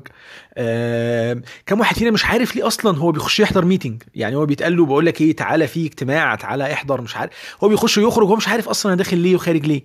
آه، 0.56 1.42
كم 1.66 1.80
واحد 1.80 1.96
فينا 1.96 2.10
مش 2.10 2.24
عارف 2.24 2.56
ليه 2.56 2.66
أصلا 2.66 2.98
هو 2.98 3.12
بيخش 3.12 3.40
يحضر 3.40 3.64
meeting 3.64 4.02
يعني 4.14 4.36
هو 4.36 4.46
بيتقال 4.46 4.76
له 4.76 4.86
بقول 4.86 5.06
لك 5.06 5.20
إيه 5.20 5.36
تعالى 5.36 5.66
في 5.66 5.86
اجتماع 5.86 6.34
تعالى 6.34 6.72
احضر 6.72 7.00
مش 7.00 7.16
عارف. 7.16 7.32
هو 7.64 7.68
بيخش 7.68 7.98
ويخرج 7.98 8.28
هو 8.28 8.36
مش 8.36 8.48
عارف 8.48 8.68
أصلا 8.68 8.92
أنا 8.92 8.98
داخل 8.98 9.18
ليه 9.18 9.34
وخارج 9.34 9.66
ليه. 9.66 9.82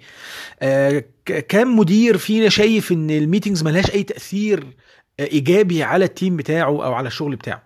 آه، 0.62 1.04
كم 1.26 1.78
مدير 1.80 2.18
فينا 2.18 2.50
شايف 2.50 2.92
إن 2.92 3.12
ال 3.12 3.18
meetings 3.18 3.64
ملهاش 3.64 3.92
أي 3.92 4.04
تأثير 4.04 4.64
آه، 5.20 5.26
إيجابي 5.26 5.84
على 5.84 6.06
ال 6.06 6.12
team 6.12 6.38
بتاعه 6.38 6.68
أو 6.86 6.94
على 6.94 7.08
الشغل 7.08 7.36
بتاعه؟ 7.36 7.64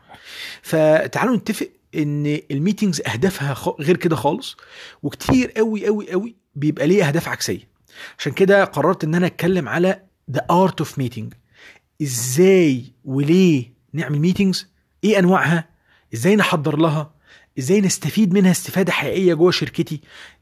فتعالوا 0.62 1.36
نتفق 1.36 1.70
إن 1.96 2.40
ال 2.52 2.57
meetings 2.57 3.02
أهدافها 3.02 3.56
غير 3.80 3.98
كده 3.98 4.16
خالص. 4.16 4.58
وكتير 5.04 5.52
قوي 5.52 5.86
قوي 5.88 6.12
قوي 6.12 6.36
بيبقى 6.56 6.88
ليه 6.88 7.08
أهداف 7.08 7.28
عكسية. 7.28 7.73
عشان 8.20 8.32
كده 8.32 8.64
قررت 8.64 9.04
إن 9.04 9.16
أنا 9.16 9.28
أتكلم 9.28 9.70
على 9.70 10.02
the 10.32 10.42
art 10.52 10.86
of 10.86 10.90
meeting. 11.02 11.36
إزاي 12.02 12.84
وليه 13.06 13.74
نعمل 13.94 14.20
meetings 14.20 14.68
إيه 15.04 15.20
أنواعها؟ 15.20 15.70
إزاي 16.14 16.36
نحضر 16.36 16.78
لها؟ 16.78 17.12
إزاي 17.60 17.82
نستفيد 17.82 18.34
منها 18.34 18.52
استفادة 18.52 18.92
حقيقية 18.92 19.34
جوه 19.34 19.52
شركتي؟ 19.52 20.02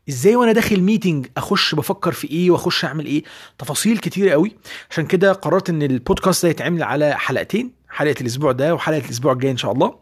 إزاي 0.09 0.35
وأنا 0.35 0.51
داخل 0.51 0.81
meeting 0.81 1.27
أخش 1.37 1.75
بفكر 1.75 2.11
في 2.11 2.27
إيه 2.29 2.51
وأخش 2.51 2.85
أعمل 2.85 3.05
إيه؟ 3.05 3.23
تفاصيل 3.57 3.97
كتير 3.97 4.29
قوي. 4.29 4.55
عشان 4.91 5.05
كده 5.05 5.33
قررت 5.33 5.69
إن 5.69 5.81
البودكاست 5.83 6.45
ده 6.45 6.49
يتعمل 6.51 6.83
على 6.83 7.17
حلقتين 7.17 7.71
حلقة 7.89 8.15
الأسبوع 8.21 8.51
ده 8.51 8.75
وحلقة 8.75 9.05
الأسبوع 9.05 9.33
الجاي 9.33 9.51
إن 9.51 9.57
شاء 9.57 9.71
الله. 9.71 9.95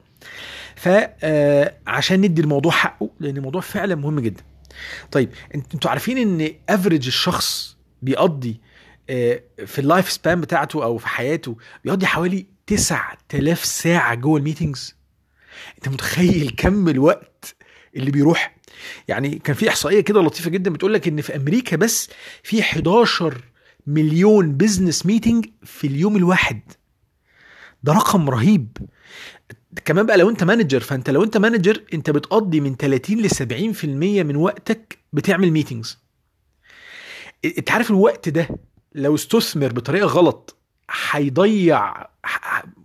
فعشان 0.75 2.21
ندي 2.21 2.41
الموضوع 2.41 2.71
حقه 2.71 3.09
لأن 3.19 3.37
الموضوع 3.37 3.61
فعلا 3.61 3.95
مهم 3.95 4.19
جدا. 4.19 4.43
طيب 5.11 5.29
انت- 5.55 5.73
أنتوا 5.73 5.89
عارفين 5.91 6.17
إن 6.17 6.53
average 6.69 7.07
الشخص 7.07 7.77
بيقضي 8.01 8.61
آه، 9.09 9.43
في 9.65 9.79
ال 9.79 9.86
life 9.86 10.11
span 10.11 10.41
بتاعته 10.41 10.83
أو 10.83 10.97
في 10.97 11.07
حياته 11.07 11.57
بيقضي 11.83 12.05
حوالي 12.05 12.45
9000 12.67 13.65
ساعة 13.65 14.15
جوه 14.15 14.37
ال 14.39 14.45
meetings 14.45 14.95
أنت 15.77 15.89
متخيل 15.89 16.53
كم 16.57 16.89
الوقت 16.89 17.55
اللي 17.95 18.11
بيروح؟ 18.11 18.55
يعني 19.07 19.39
كان 19.39 19.55
في 19.55 19.69
إحصائية 19.69 20.01
كده 20.01 20.21
لطيفة 20.21 20.49
جدا 20.49 20.73
بتقول 20.73 20.93
لك 20.93 21.07
إن 21.07 21.21
في 21.21 21.35
أمريكا 21.35 21.75
بس 21.77 22.09
في 22.43 22.61
11 22.61 23.41
مليون 23.87 24.51
business 24.57 25.05
meeting 25.05 25.45
في 25.63 25.87
اليوم 25.87 26.15
الواحد. 26.15 26.59
ده 27.83 27.93
رقم 27.93 28.29
رهيب. 28.29 28.77
كمان 29.85 30.05
بقى 30.05 30.17
لو 30.17 30.29
انت 30.29 30.43
manager 30.43 30.79
فانت 30.79 31.09
لو 31.09 31.23
انت 31.23 31.37
manager 31.37 31.83
انت 31.93 32.09
بتقضي 32.09 32.59
من 32.59 32.75
30 32.75 33.17
ل 33.17 33.29
70% 33.29 33.85
من 34.25 34.35
وقتك 34.35 34.97
بتعمل 35.13 35.51
meetings 35.51 35.97
انت 37.57 37.71
عارف 37.71 37.89
الوقت 37.91 38.29
ده 38.29 38.47
لو 38.95 39.15
استثمر 39.15 39.67
بطريقة 39.73 40.07
غلط 40.07 40.55
هيضيع 41.11 42.07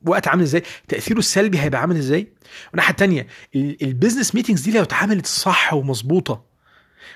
وقت 0.07 0.29
عامل 0.29 0.42
إزاي؟ 0.42 0.62
تأثيره 0.88 1.18
السلبي 1.18 1.59
هيبقى 1.59 1.81
عامل 1.81 1.97
إزاي؟ 1.97 2.33
والناحية 2.68 2.90
التانية 2.90 3.27
ال- 3.55 3.83
ال 3.83 3.88
business 3.88 4.35
meetings 4.35 4.61
دي 4.62 4.70
لو 4.73 4.83
اتعملت 4.83 5.27
صح 5.27 5.75
ومظبوطة 5.75 6.44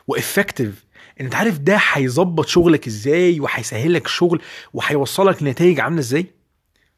و 0.06 0.14
effective 0.14 0.84
انت 1.20 1.34
عارف 1.34 1.58
ده 1.58 1.80
هيظبط 1.92 2.46
شغلك 2.46 2.86
إزاي 2.86 3.40
وهيسهل 3.40 3.92
لك 3.94 4.06
الشغل 4.06 4.42
وهيوصلك 4.72 5.42
لنتائج 5.42 5.80
عاملة 5.80 6.00
إزاي؟ 6.00 6.26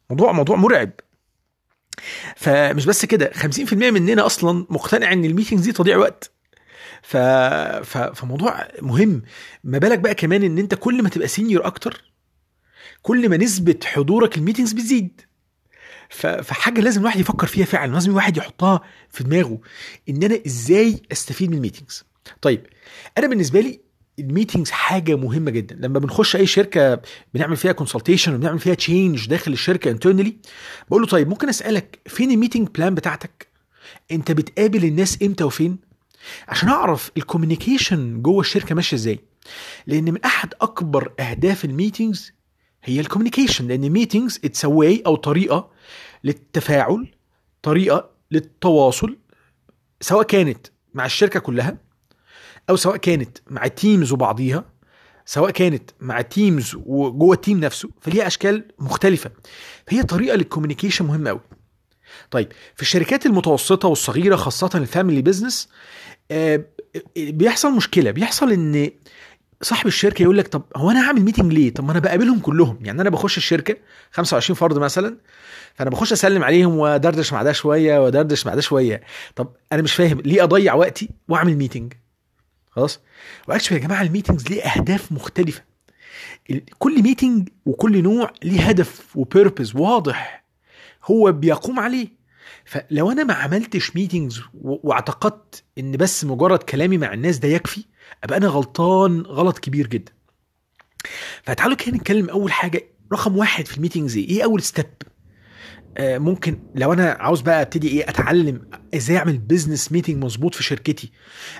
موضوع 0.09 0.31
موضوع 0.31 0.55
مرعب. 0.55 0.91
فمش 2.35 2.85
بس 2.85 3.05
كده 3.05 3.31
50% 3.35 3.73
مننا 3.73 4.25
أصلا 4.25 4.65
مقتنع 4.69 5.13
إن 5.13 5.25
ال 5.25 5.29
meetings 5.29 5.63
دي 5.63 5.71
تضييع 5.71 5.97
وقت. 5.97 6.31
ف... 7.01 7.17
ف... 7.17 7.97
فموضوع 7.97 8.67
مهم. 8.81 9.21
ما 9.63 9.77
بالك 9.77 9.99
بقى 9.99 10.15
كمان 10.15 10.43
إن 10.43 10.57
أنت 10.57 10.75
كل 10.75 11.03
ما 11.03 11.09
تبقى 11.09 11.27
senior 11.27 11.65
أكتر 11.65 12.03
كل 13.01 13.29
ما 13.29 13.37
نسبة 13.37 13.79
حضورك 13.85 14.37
ال 14.37 14.41
meetings 14.41 14.71
بتزيد. 14.73 15.21
ف... 16.09 16.27
فحاجة 16.27 16.81
لازم 16.81 16.99
الواحد 17.01 17.19
يفكر 17.19 17.47
فيها 17.47 17.65
فعلا 17.65 17.93
لازم 17.93 18.11
الواحد 18.11 18.37
يحطها 18.37 18.81
في 19.09 19.23
دماغه 19.23 19.59
إن 20.09 20.23
أنا 20.23 20.39
إزاي 20.47 21.01
أستفيد 21.11 21.49
من 21.49 21.57
ال 21.57 21.62
meetings 21.62 22.03
طيب 22.41 22.65
أنا 23.17 23.27
بالنسبة 23.27 23.59
لي 23.59 23.81
ال 24.19 24.25
meetings 24.25 24.71
حاجة 24.71 25.15
مهمة 25.15 25.51
جدا. 25.51 25.75
لما 25.75 25.99
بنخش 25.99 26.35
أي 26.35 26.45
شركة 26.45 27.01
بنعمل 27.33 27.57
فيها 27.57 27.71
consultation 27.71 28.33
وبنعمل 28.35 28.59
فيها 28.59 28.73
change 28.73 29.27
داخل 29.27 29.53
الشركة 29.53 29.91
internally 29.91 30.37
بقول 30.89 31.01
له 31.01 31.07
طيب 31.07 31.29
ممكن 31.29 31.49
أسألك 31.49 31.99
فين 32.05 32.31
ال 32.31 32.36
meeting 32.36 32.67
plan 32.67 32.95
بتاعتك؟ 32.95 33.47
أنت 34.11 34.31
بتقابل 34.31 34.85
الناس 34.85 35.17
إمتى 35.23 35.43
وفين؟ 35.43 35.77
عشان 36.47 36.69
أعرف 36.69 37.11
ال 37.17 37.24
communication 37.24 38.21
جوه 38.21 38.39
الشركة 38.39 38.75
ماشية 38.75 38.97
إزاي. 38.97 39.19
لأن 39.87 40.03
من 40.03 40.23
أحد 40.23 40.53
أكبر 40.61 41.13
أهداف 41.19 41.65
ال 41.65 41.72
meetings 41.72 42.31
هي 42.83 42.99
ال 42.99 43.04
communication 43.04 43.67
لأن 43.67 43.83
ال 43.83 43.89
meetings 43.89 44.39
it's 44.45 44.65
way 44.65 45.03
أو 45.05 45.15
طريقة 45.15 45.71
للتفاعل 46.23 47.07
طريقة 47.61 48.09
للتواصل 48.31 49.17
سواء 50.01 50.23
كانت 50.23 50.67
مع 50.93 51.05
الشركة 51.05 51.39
كلها 51.39 51.77
أو 52.69 52.75
سواء 52.75 52.97
كانت 52.97 53.37
مع 53.49 53.65
ال 53.65 53.73
teams 53.73 54.11
وبعضيها 54.11 54.65
سواء 55.25 55.51
كانت 55.51 55.89
مع 55.99 56.21
teams 56.21 56.75
وجوه 56.85 57.33
ال 57.35 57.40
team 57.40 57.59
نفسه 57.59 57.89
فليها 58.01 58.27
أشكال 58.27 58.65
مختلفة. 58.79 59.31
فهي 59.87 60.03
طريقة 60.03 60.35
لل 60.35 60.44
communication 60.44 61.05
مهمة 61.05 61.29
قوي 61.29 61.41
طيب 62.31 62.51
في 62.75 62.81
الشركات 62.81 63.25
المتوسطة 63.25 63.87
والصغيرة 63.87 64.35
خاصة 64.35 64.69
ال 64.75 64.82
family 64.82 65.21
business 65.21 65.69
آه، 66.31 66.65
بيحصل 67.17 67.71
مشكلة. 67.75 68.11
بيحصل 68.11 68.51
إن 68.51 68.89
صاحب 69.61 69.87
الشركة 69.87 70.23
يقول 70.23 70.37
لك 70.37 70.47
طب 70.47 70.63
هو 70.75 70.91
أنا 70.91 71.07
هعمل 71.07 71.21
meeting 71.21 71.53
ليه؟ 71.53 71.73
طب 71.73 71.83
ما 71.83 71.91
أنا 71.91 71.99
بقابلهم 71.99 72.39
كلهم. 72.39 72.79
يعني 72.81 73.01
أنا 73.01 73.09
بخش 73.09 73.37
الشركة 73.37 73.75
25 74.11 74.55
فرد 74.55 74.77
مثلا 74.77 75.17
فأنا 75.75 75.89
بخش 75.89 76.11
أسلم 76.11 76.43
عليهم 76.43 76.77
ودردش 76.77 77.33
مع 77.33 77.43
ده 77.43 77.51
شوية 77.51 78.03
ودردش 78.05 78.45
مع 78.47 78.55
ده 78.55 78.61
شوية. 78.61 79.01
طب 79.35 79.47
أنا 79.71 79.81
مش 79.81 79.93
فاهم 79.93 80.21
ليه 80.21 80.43
أضيع 80.43 80.73
وقتي 80.73 81.09
وأعمل 81.27 81.55
meeting 81.57 81.93
خلاص؟ 82.71 82.99
و 83.47 83.50
actually 83.50 83.77
يا 83.77 83.83
جماعة 83.83 84.01
ال 84.01 84.06
meetings 84.06 84.47
ليه 84.47 84.61
أهداف 84.63 85.11
مختلفة. 85.11 85.63
كل 86.79 87.03
meeting 87.03 87.49
وكل 87.65 88.03
نوع 88.03 88.33
ليه 88.43 88.61
هدف 88.61 89.17
و 89.17 89.24
purpose 89.24 89.75
واضح 89.75 90.45
هو 91.05 91.31
بيقوم 91.31 91.79
عليه. 91.79 92.07
فلو 92.65 93.11
أنا 93.11 93.23
ما 93.23 93.33
عملتش 93.33 93.95
meetings 93.95 94.41
واعتقدت 94.61 95.63
إن 95.77 95.91
بس 95.97 96.23
مجرد 96.25 96.63
كلامي 96.63 96.97
مع 96.97 97.13
الناس 97.13 97.37
ده 97.37 97.47
يكفي 97.47 97.85
أبقى 98.23 98.37
أنا 98.37 98.47
غلطان 98.47 99.21
غلط 99.21 99.59
كبير 99.59 99.87
جدا. 99.87 100.11
فتعالوا 101.43 101.75
كده 101.75 101.95
نتكلم 101.95 102.29
أول 102.29 102.51
حاجة 102.51 102.83
رقم 103.13 103.37
واحد 103.37 103.65
في 103.67 103.77
ال 103.77 103.81
meetings 103.81 104.17
إيه؟ 104.17 104.29
إيه 104.29 104.43
أول 104.43 104.61
step 104.61 104.85
ممكن 105.99 106.59
لو 106.75 106.93
أنا 106.93 107.11
عاوز 107.11 107.41
بقى 107.41 107.61
أبتدي 107.61 107.87
إيه 107.87 108.09
أتعلم 108.09 108.61
إزاي 108.95 109.17
أعمل 109.17 109.37
business 109.37 109.91
meeting 109.91 110.23
مظبوط 110.23 110.55
في 110.55 110.63
شركتي 110.63 111.11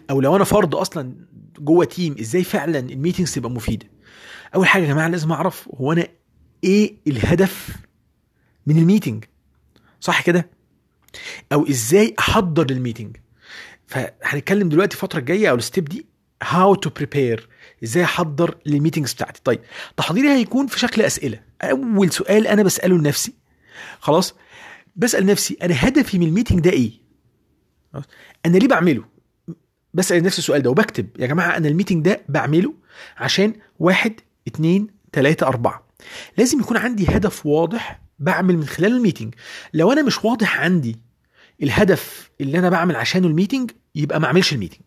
أو 0.10 0.22
لو 0.22 0.36
أنا 0.36 0.44
فرد 0.44 0.76
أصلا 0.76 1.16
جوه 1.60 1.86
team 1.86 2.16
إزاي 2.20 2.44
فعلا 2.44 2.80
ال 2.80 2.86
meetings 2.86 3.34
تبقى 3.34 3.52
مفيدة. 3.52 3.88
أول 4.56 4.68
حاجة 4.68 4.84
يا 4.84 4.88
جماعة 4.88 5.08
لازم 5.08 5.32
أعرف 5.32 5.70
هو 5.76 5.92
أنا 5.92 6.08
إيه 6.64 6.96
الهدف 7.08 7.70
من 8.68 8.78
ال 8.78 8.84
meeting 8.84 9.26
صح 10.00 10.22
كده؟ 10.22 10.50
أو 11.54 11.68
إزاي 11.70 12.16
أحضر 12.20 12.72
لل 12.72 12.82
meeting 12.82 13.18
فهنتكلم 13.88 14.70
دلوقتي 14.70 14.96
الفترة 14.96 15.20
الجاية 15.20 15.50
أو 15.50 15.56
ال 15.56 15.62
step 15.62 15.86
دي 15.86 16.06
how 16.44 16.76
to 16.76 16.90
prepare 16.90 17.50
إزاي 17.84 18.04
أحضر 18.04 18.58
لل 18.66 18.75
meetings 18.75 19.14
بتاعتي. 19.14 19.42
طيب 19.44 19.60
تحضيري 19.98 20.30
هيكون 20.30 20.68
في 20.68 20.80
شكل 20.80 21.02
أسئلة. 21.02 21.40
أول 21.62 22.12
سؤال 22.12 22.48
أنا 22.48 22.64
بسأله 22.64 22.98
لنفسي 22.98 23.41
خلاص؟ 24.00 24.36
بسأل 24.96 25.26
نفسي 25.26 25.58
أنا 25.62 25.76
هدفي 25.78 26.20
من 26.20 26.28
ال 26.28 26.32
meeting 26.32 26.60
ده 26.60 26.72
إيه؟ 26.72 26.92
أنا 28.46 28.58
ليه 28.58 28.68
بعمله؟ 28.68 29.04
بسأل 29.94 30.24
نفسي 30.24 30.40
السؤال 30.40 30.62
ده 30.62 30.70
وبكتب 30.70 31.08
يا 31.20 31.28
جماعة 31.28 31.58
أنا 31.58 31.68
ال 31.68 31.72
meeting 31.72 32.06
ده 32.06 32.22
بعمله 32.30 32.74
عشان 33.18 33.54
واحد 33.80 34.14
اتنين 34.48 34.88
تلاتة 35.12 35.48
أربعة. 35.48 35.88
لازم 36.38 36.60
يكون 36.60 36.78
عندي 36.78 37.06
هدف 37.10 37.46
واضح 37.46 38.02
بعمل 38.20 38.58
من 38.58 38.66
خلال 38.66 38.92
ال 38.92 38.97
meeting. 38.97 39.36
لو 39.74 39.92
أنا 39.92 40.02
مش 40.04 40.26
واضح 40.26 40.60
عندي 40.60 41.00
الهدف 41.64 42.32
اللي 42.42 42.60
أنا 42.60 42.70
بعمل 42.70 42.96
عشانه 42.96 43.28
ال 43.28 43.33
meeting 43.33 43.72
يبقى 43.96 44.20
ما 44.20 44.26
أعملش 44.26 44.54
ال 44.54 44.57
meeting. 44.57 44.82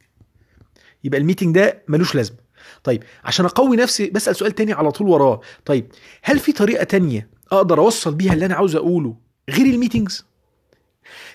يبقى 1.05 1.21
ال 1.21 1.25
meeting 1.25 1.55
ده 1.55 1.83
ملوش 1.89 2.15
لازمة. 2.15 2.37
طيب 2.85 3.03
عشان 3.25 3.45
أقوي 3.45 3.77
نفسي 3.77 4.11
بسأل 4.11 4.37
سؤال 4.37 4.53
تاني 4.53 4.73
على 4.73 4.91
طول 4.91 5.09
وراه. 5.09 5.41
طيب 5.65 5.93
هل 6.23 6.39
في 6.39 6.53
طريقة 6.53 6.85
تانية 6.85 7.29
أقدر 7.53 7.79
اوصل 7.81 8.15
بيها 8.15 8.33
اللي 8.33 8.47
أنا 8.47 8.55
عاوز 8.55 8.77
اقوله 8.77 9.17
غير 9.51 9.67
ال 9.67 9.73
meetings 9.73 10.25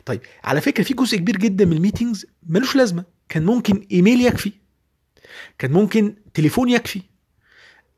طيب 0.05 0.21
على 0.43 0.61
فكرة 0.61 0.83
في 0.83 0.93
جزء 0.93 1.17
كبير 1.17 1.37
جدا 1.37 1.65
من 1.65 1.73
ال 1.73 1.79
meetings 1.79 2.25
ملوش 2.47 2.75
لازمة. 2.75 3.03
كان 3.29 3.45
ممكن 3.45 3.87
إيميل 3.91 4.21
يكفي 4.25 4.51
كان 5.59 5.71
ممكن 5.71 6.15
تليفون 6.33 6.69
يكفي 6.69 7.01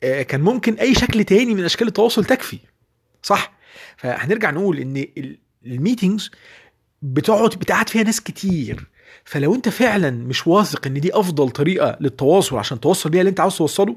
آه، 0.04 0.22
كان 0.22 0.42
ممكن 0.42 0.74
أي 0.74 0.96
شكل 0.96 1.24
تاني 1.24 1.54
من 1.54 1.64
أشكال 1.64 1.88
التواصل 1.88 2.26
تكفي. 2.26 2.60
صح؟ 3.24 3.54
فهنرجع 3.98 4.52
نقول 4.52 4.80
إن 4.80 4.98
ال- 4.98 5.40
meetings 5.66 6.32
بتقعد 7.02 7.50
بتقعد 7.50 7.90
فيها 7.90 8.04
ناس 8.04 8.22
كتير. 8.22 8.88
فلو 9.26 9.56
أنت 9.56 9.70
فعلا 9.70 10.12
مش 10.12 10.48
واثق 10.48 10.88
إن 10.88 10.94
دي 11.02 11.14
أفضل 11.16 11.50
طريقة 11.50 11.98
للتواصل 12.00 12.58
عشان 12.58 12.80
توصل 12.80 13.10
بيها 13.10 13.22
اللي 13.22 13.30
أنت 13.30 13.40
عاوز 13.40 13.58
توصله 13.58 13.96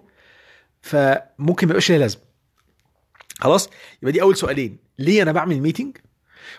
فممكن 0.82 1.66
ما 1.66 1.70
يبقاش 1.70 1.90
ليها 1.90 1.98
لازمة. 1.98 2.22
خلاص؟ 3.40 3.68
يبقى 4.02 4.12
دي 4.12 4.22
أول 4.22 4.36
سؤالين. 4.36 4.76
ليه 4.98 5.22
أنا 5.22 5.32
بعمل 5.32 5.60
meeting 5.60 5.96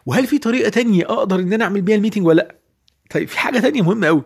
وهل 0.05 0.27
في 0.27 0.37
طريقة 0.37 0.69
تانية 0.69 1.05
أقدر 1.05 1.39
إن 1.39 1.53
أنا 1.53 1.63
أعمل 1.63 1.81
بيها 1.81 1.95
ال 1.95 1.99
meeting 1.99 2.25
ولا 2.27 2.41
لأ؟ 2.41 2.55
طيب 3.11 3.27
في 3.27 3.39
حاجة 3.39 3.59
تانية 3.59 3.81
مهمة 3.81 4.07
قوي 4.07 4.23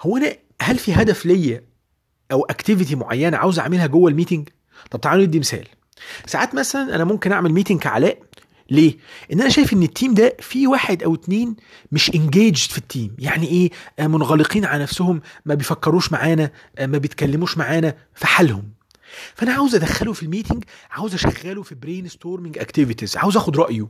هو 0.00 0.16
أنا 0.16 0.36
هل 0.62 0.78
في 0.78 0.94
هدف 0.94 1.26
ليا 1.26 1.64
أو 2.32 2.44
activity 2.44 2.94
معينة 2.94 3.36
عاوز 3.36 3.58
أعملها 3.58 3.86
جوه 3.86 4.10
ال 4.10 4.14
meeting؟ 4.14 4.48
طب 4.90 5.00
تعالوا 5.00 5.24
ندي 5.24 5.38
مثال. 5.38 5.66
ساعات 6.26 6.54
مثلا 6.54 6.94
أنا 6.94 7.04
ممكن 7.04 7.32
أعمل 7.32 7.52
meeting 7.52 7.80
كعلاء. 7.80 8.18
ليه؟ 8.70 8.96
إن 9.32 9.40
أنا 9.40 9.48
شايف 9.50 9.72
إن 9.72 9.82
ال 9.82 9.88
team 9.88 10.14
ده 10.14 10.36
في 10.40 10.66
واحد 10.66 11.02
أو 11.02 11.14
اتنين 11.14 11.56
مش 11.92 12.14
engaged 12.14 12.56
في 12.70 12.78
ال 12.78 12.86
team 12.86 13.16
يعني 13.18 13.46
إيه؟ 13.48 13.70
آه، 13.98 14.06
منغلقين 14.06 14.64
على 14.64 14.82
نفسهم 14.82 15.22
ما 15.46 15.54
بيفكروش 15.54 16.12
معانا 16.12 16.50
آه، 16.78 16.86
ما 16.86 16.98
بيتكلموش 16.98 17.58
معانا 17.58 17.94
في 18.14 18.26
حالهم. 18.26 18.72
فأنا 19.34 19.52
عاوز 19.52 19.74
أدخله 19.74 20.12
في 20.12 20.22
ال 20.22 20.27
meeting 20.27 20.64
عاوز 20.90 21.14
أشغله 21.14 21.62
في 21.62 21.74
brainstorming 21.74 22.58
activities 22.58 23.16
عاوز 23.16 23.36
أخد 23.36 23.56
رأيه 23.56 23.88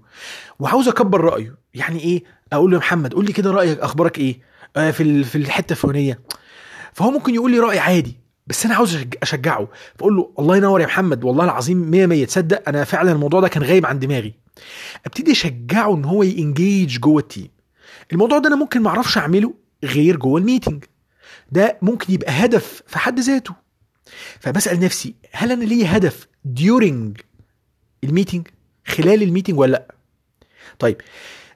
وعاوز 0.59 0.89
أكبر 0.89 1.21
رأيه. 1.21 1.55
يعني 1.75 2.01
إيه؟ 2.01 2.23
أقول 2.53 2.71
له 2.71 2.77
يا 2.77 2.81
محمد 2.81 3.15
قول 3.15 3.25
لي 3.25 3.33
كده 3.33 3.51
رأيك 3.51 3.79
أخبارك 3.79 4.19
إيه؟ 4.19 4.41
آه 4.77 4.91
في 4.91 5.25
في 5.25 5.39
الحتة 5.39 5.73
الفلانية. 5.73 6.21
فهو 6.93 7.11
ممكن 7.11 7.35
يقول 7.35 7.51
لي 7.51 7.59
رأي 7.59 7.79
عادي 7.79 8.17
بس 8.47 8.67
أنا 8.67 8.75
عاوز 8.75 8.99
أشجعه. 9.23 9.69
فأقول 9.99 10.17
له 10.17 10.33
الله 10.39 10.57
ينور 10.57 10.81
يا 10.81 10.87
محمد 10.87 11.25
والله 11.25 11.45
العظيم 11.45 11.91
100 11.91 12.07
100 12.07 12.25
تصدق؟ 12.27 12.69
أنا 12.69 12.85
فعلا 12.85 13.13
الموضوع 13.13 13.41
ده 13.41 13.49
كان 13.49 13.63
غايب 13.63 13.87
عن 13.87 13.99
دماغي. 13.99 14.35
أبتدي 15.07 15.33
أشجعه 15.33 15.95
إن 15.95 16.05
هو 16.05 16.23
ي 16.23 16.33
engage 16.33 16.99
جوه 16.99 17.19
ال 17.23 17.28
team 17.28 17.49
الموضوع 18.13 18.39
ده 18.39 18.49
أنا 18.49 18.57
ممكن 18.57 18.83
ما 18.83 18.89
أعرفش 18.89 19.19
أعمله 19.19 19.55
غير 19.85 20.17
جوه 20.17 20.41
ال 20.40 20.46
meeting 20.46 20.85
ده 21.53 21.79
ممكن 21.83 22.15
يبقى 22.15 22.33
هدف 22.45 22.83
في 22.87 22.99
حد 22.99 23.21
ذاته. 23.21 23.55
فبسأل 24.40 24.81
نفسي 24.81 25.14
هل 25.33 25.53
أنا 25.53 25.64
ليا 25.64 25.96
هدف 25.96 26.29
during 26.61 27.23
ال 28.05 28.10
meeting 28.10 28.47
خلال 28.87 29.23
ال 29.23 29.27
meeting 29.27 29.59
ولا 29.59 29.70
لأ؟ 29.73 29.94
طيب 30.79 30.96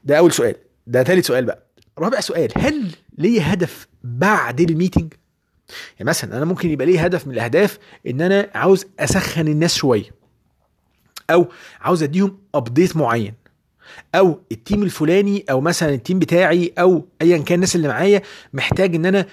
ده 0.04 0.18
أول 0.18 0.32
سؤال. 0.32 0.54
ده 0.86 1.02
ثالث 1.02 1.26
سؤال 1.26 1.44
بقى. 1.44 1.66
رابع 1.98 2.20
سؤال 2.20 2.52
هل 2.58 2.90
ليا 3.18 3.52
هدف 3.52 3.86
بعد 4.04 4.60
ال 4.60 4.66
meeting؟ 4.66 5.14
يعني 5.98 6.08
مثلا 6.08 6.36
أنا 6.36 6.44
ممكن 6.44 6.70
يبقى 6.70 6.86
لي 6.86 6.98
هدف 6.98 7.26
من 7.26 7.32
الأهداف 7.34 7.78
إن 8.06 8.20
أنا 8.20 8.50
عاوز 8.54 8.86
أسخن 9.00 9.48
الناس 9.48 9.74
شوية 9.74 10.10
أو 11.30 11.48
عاوز 11.80 12.02
أديهم 12.02 12.38
update 12.54 12.96
معين 12.96 13.34
أو 14.14 14.40
ال 14.52 14.58
team 14.58 14.82
الفلاني 14.82 15.44
أو 15.50 15.60
مثلا 15.60 15.94
ال 15.94 15.99
team 15.99 16.18
بتاعي 16.18 16.72
أو 16.78 17.08
ايا 17.22 17.38
كان 17.38 17.54
الناس 17.54 17.76
اللي 17.76 17.88
معايا 17.88 18.22
محتاج 18.52 18.94
إن 18.94 19.06
أنا 19.06 19.26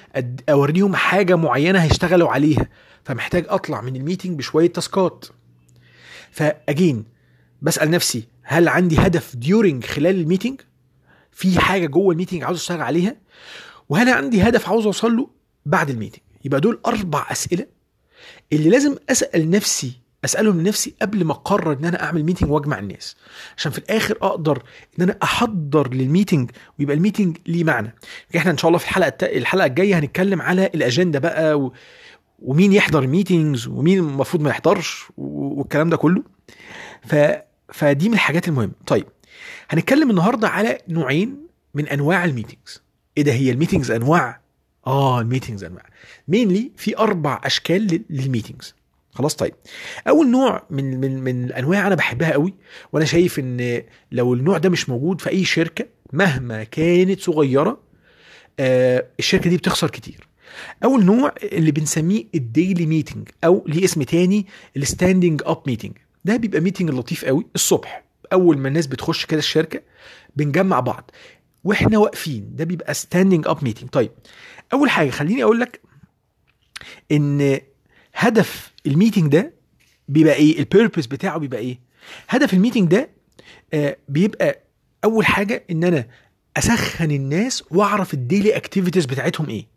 أوريهم 0.49 0.95
حاجة 0.95 1.35
معينة 1.35 1.79
هيشتغلوا 1.79 2.29
عليها. 2.29 2.67
فمحتاج 3.03 3.45
أطلع 3.49 3.81
من 3.81 3.95
ال 3.95 4.01
meeting 4.01 4.37
بشوية 4.37 4.67
task 4.73 5.08
ات. 5.08 5.25
ف 6.31 6.44
again 6.44 7.05
بسأل 7.61 7.91
نفسي 7.91 8.23
هل 8.43 8.67
عندي 8.67 8.97
هدف 8.99 9.35
during 9.35 9.85
خلال 9.85 10.15
ال 10.21 10.26
meeting؟ 10.26 10.61
في 11.31 11.59
حاجة 11.59 11.85
جوه 11.87 12.11
ال 12.13 12.17
meeting 12.17 12.43
عاوز 12.43 12.57
أشتغل 12.57 12.81
عليها؟ 12.81 13.15
وهل 13.89 14.09
عندي 14.09 14.41
هدف 14.41 14.69
عاوز 14.69 14.85
أوصل 14.85 15.15
له 15.17 15.29
بعد 15.65 15.89
ال 15.89 15.93
meeting؟ 15.93 16.21
يبقى 16.45 16.61
دول 16.61 16.79
أربع 16.85 17.25
أسئلة 17.31 17.65
اللي 18.53 18.69
لازم 18.69 18.95
أسأل 19.09 19.49
نفسي 19.49 20.01
أسألهم 20.25 20.61
لنفسي 20.61 20.95
قبل 21.01 21.23
ما 21.25 21.31
أقرر 21.31 21.73
إن 21.73 21.85
أنا 21.85 22.03
أعمل 22.03 22.23
meeting 22.23 22.51
وأجمع 22.51 22.79
الناس. 22.79 23.15
عشان 23.57 23.71
في 23.71 23.77
الآخر 23.77 24.17
أقدر 24.21 24.63
إن 24.99 25.03
أنا 25.03 25.17
أحضر 25.23 25.93
لل 25.93 26.06
meeting 26.06 26.51
ويبقى 26.79 26.95
ال 26.95 27.01
meeting 27.01 27.37
ليه 27.47 27.63
معنى. 27.63 27.95
إحنا 28.35 28.51
إن 28.51 28.57
شاء 28.57 28.67
الله 28.69 28.77
في 28.79 28.85
الحلقة. 28.85 29.25
الحلقة 29.25 29.65
الجاية 29.65 29.99
هنتكلم 29.99 30.41
على 30.41 30.65
الأجندة 30.65 31.19
بقى 31.19 31.59
و... 31.59 31.73
ومين 32.41 32.73
يحضر 32.73 33.07
meetings 33.07 33.67
ومين 33.67 33.99
المفروض 33.99 34.43
ما 34.43 34.49
يحضرش. 34.49 35.05
والكلام 35.17 35.89
ده 35.89 35.97
كله. 35.97 36.23
ف... 37.05 37.15
فدي 37.73 38.07
من 38.09 38.13
الحاجات 38.15 38.47
المهمة. 38.47 38.71
طيب 38.87 39.05
هنتكلم 39.69 40.09
النهارده 40.09 40.47
على 40.49 40.77
نوعين 40.89 41.37
من 41.73 41.87
أنواع 41.87 42.25
ال 42.25 42.32
meetings 42.32 42.81
إيه 43.17 43.23
ده 43.23 43.31
هي 43.33 43.51
ال 43.51 43.56
meetings 43.56 43.91
أنواع؟ 43.91 44.41
آه 44.87 45.21
ال 45.21 45.26
meetings 45.26 45.63
أنواع. 45.63 45.85
mainly 46.27 46.71
في 46.77 46.97
أربع 46.97 47.41
أشكال 47.43 47.81
لل- 47.81 48.03
لل 48.09 48.23
meetings 48.23 48.75
خلاص 49.11 49.35
طيب. 49.35 49.53
أول 50.07 50.27
نوع 50.31 50.63
من 50.69 50.99
من 50.99 51.23
من 51.23 51.43
الأنواع 51.45 51.87
أنا 51.87 51.95
بحبها 51.95 52.31
قوي 52.31 52.53
وأنا 52.93 53.05
شايف 53.05 53.39
إن 53.39 53.81
لو 54.11 54.33
النوع 54.33 54.57
ده 54.57 54.69
مش 54.69 54.89
موجود 54.89 55.21
في 55.21 55.29
أي 55.29 55.45
شركة 55.45 55.85
مهما 56.13 56.63
كانت 56.63 57.19
صغيرة 57.19 57.79
آه 58.59 59.05
الشركة 59.19 59.49
دي 59.49 59.57
بتخسر 59.57 59.89
كتير. 59.89 60.27
اول 60.83 61.05
نوع 61.05 61.33
اللي 61.43 61.71
بنسميه 61.71 62.23
ال 62.35 62.44
daily 62.44 62.85
meeting 62.85 63.29
أو 63.43 63.63
ليه 63.67 63.85
اسم 63.85 64.03
تاني 64.03 64.45
ال 64.77 64.85
standing 64.85 65.41
up 65.45 65.61
meeting 65.67 65.91
ده 66.25 66.37
بيبقى 66.37 66.61
meeting 66.61 66.89
لطيف 66.89 67.25
قوي 67.25 67.45
الصبح. 67.55 68.03
أول 68.33 68.57
ما 68.57 68.67
الناس 68.67 68.87
بتخش 68.87 69.25
كده 69.25 69.39
الشركة 69.39 69.81
بنجمع 70.35 70.79
بعض. 70.79 71.11
وإحنا 71.63 71.97
واقفين 71.97 72.55
ده 72.55 72.63
بيبقى 72.63 72.93
standing 72.93 73.47
up 73.47 73.63
meeting 73.63 73.89
طيب 73.89 74.11
أول 74.73 74.89
حاجة 74.89 75.09
خليني 75.09 75.43
أقول 75.43 75.59
لك 75.59 75.81
إن 77.11 77.59
هدف 78.15 78.71
ال 78.85 78.91
meeting 78.91 79.31
ده 79.31 79.53
بيبقى 80.07 80.33
إيه؟ 80.33 80.59
ال 80.59 80.65
purpose 80.65 81.05
بتاعه 81.05 81.37
بيبقى 81.37 81.59
إيه؟ 81.59 81.79
هدف 82.29 82.53
ال 82.53 82.58
meeting 82.58 82.91
ده 82.91 83.09
آه 83.73 83.97
بيبقى 84.09 84.63
أول 85.03 85.25
حاجة 85.25 85.63
إن 85.71 85.83
أنا 85.83 86.07
أسخن 86.57 87.11
الناس 87.11 87.63
وأعرف 87.71 88.13
ال 88.13 88.20
daily 88.20 88.55
activities 88.57 89.05
بتاعتهم 89.05 89.49
إيه. 89.49 89.67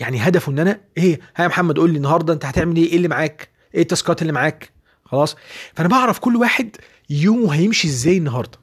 يعني 0.00 0.18
هدفه 0.28 0.52
إن 0.52 0.58
أنا 0.58 0.80
إيه 0.98 1.20
ها 1.36 1.42
يا 1.42 1.48
محمد 1.48 1.78
قول 1.78 1.90
لي 1.90 1.96
النهارده 1.96 2.32
أنت 2.32 2.44
هتعمل 2.44 2.76
إيه 2.76 2.90
إيه 2.90 2.96
اللي 2.96 3.08
معاك؟ 3.08 3.48
إيه 3.74 3.82
ال 3.82 3.89
task 3.89 4.15
ات 4.15 4.22
اللي 4.22 4.32
معاك؟ 4.32 4.70
خلاص. 5.04 5.36
فأنا 5.74 5.88
بعرف 5.88 6.18
كل 6.18 6.36
واحد 6.36 6.76
يومه 7.10 7.54
هيمشي 7.54 7.88
إزاي 7.88 8.16
النهارده. 8.16 8.58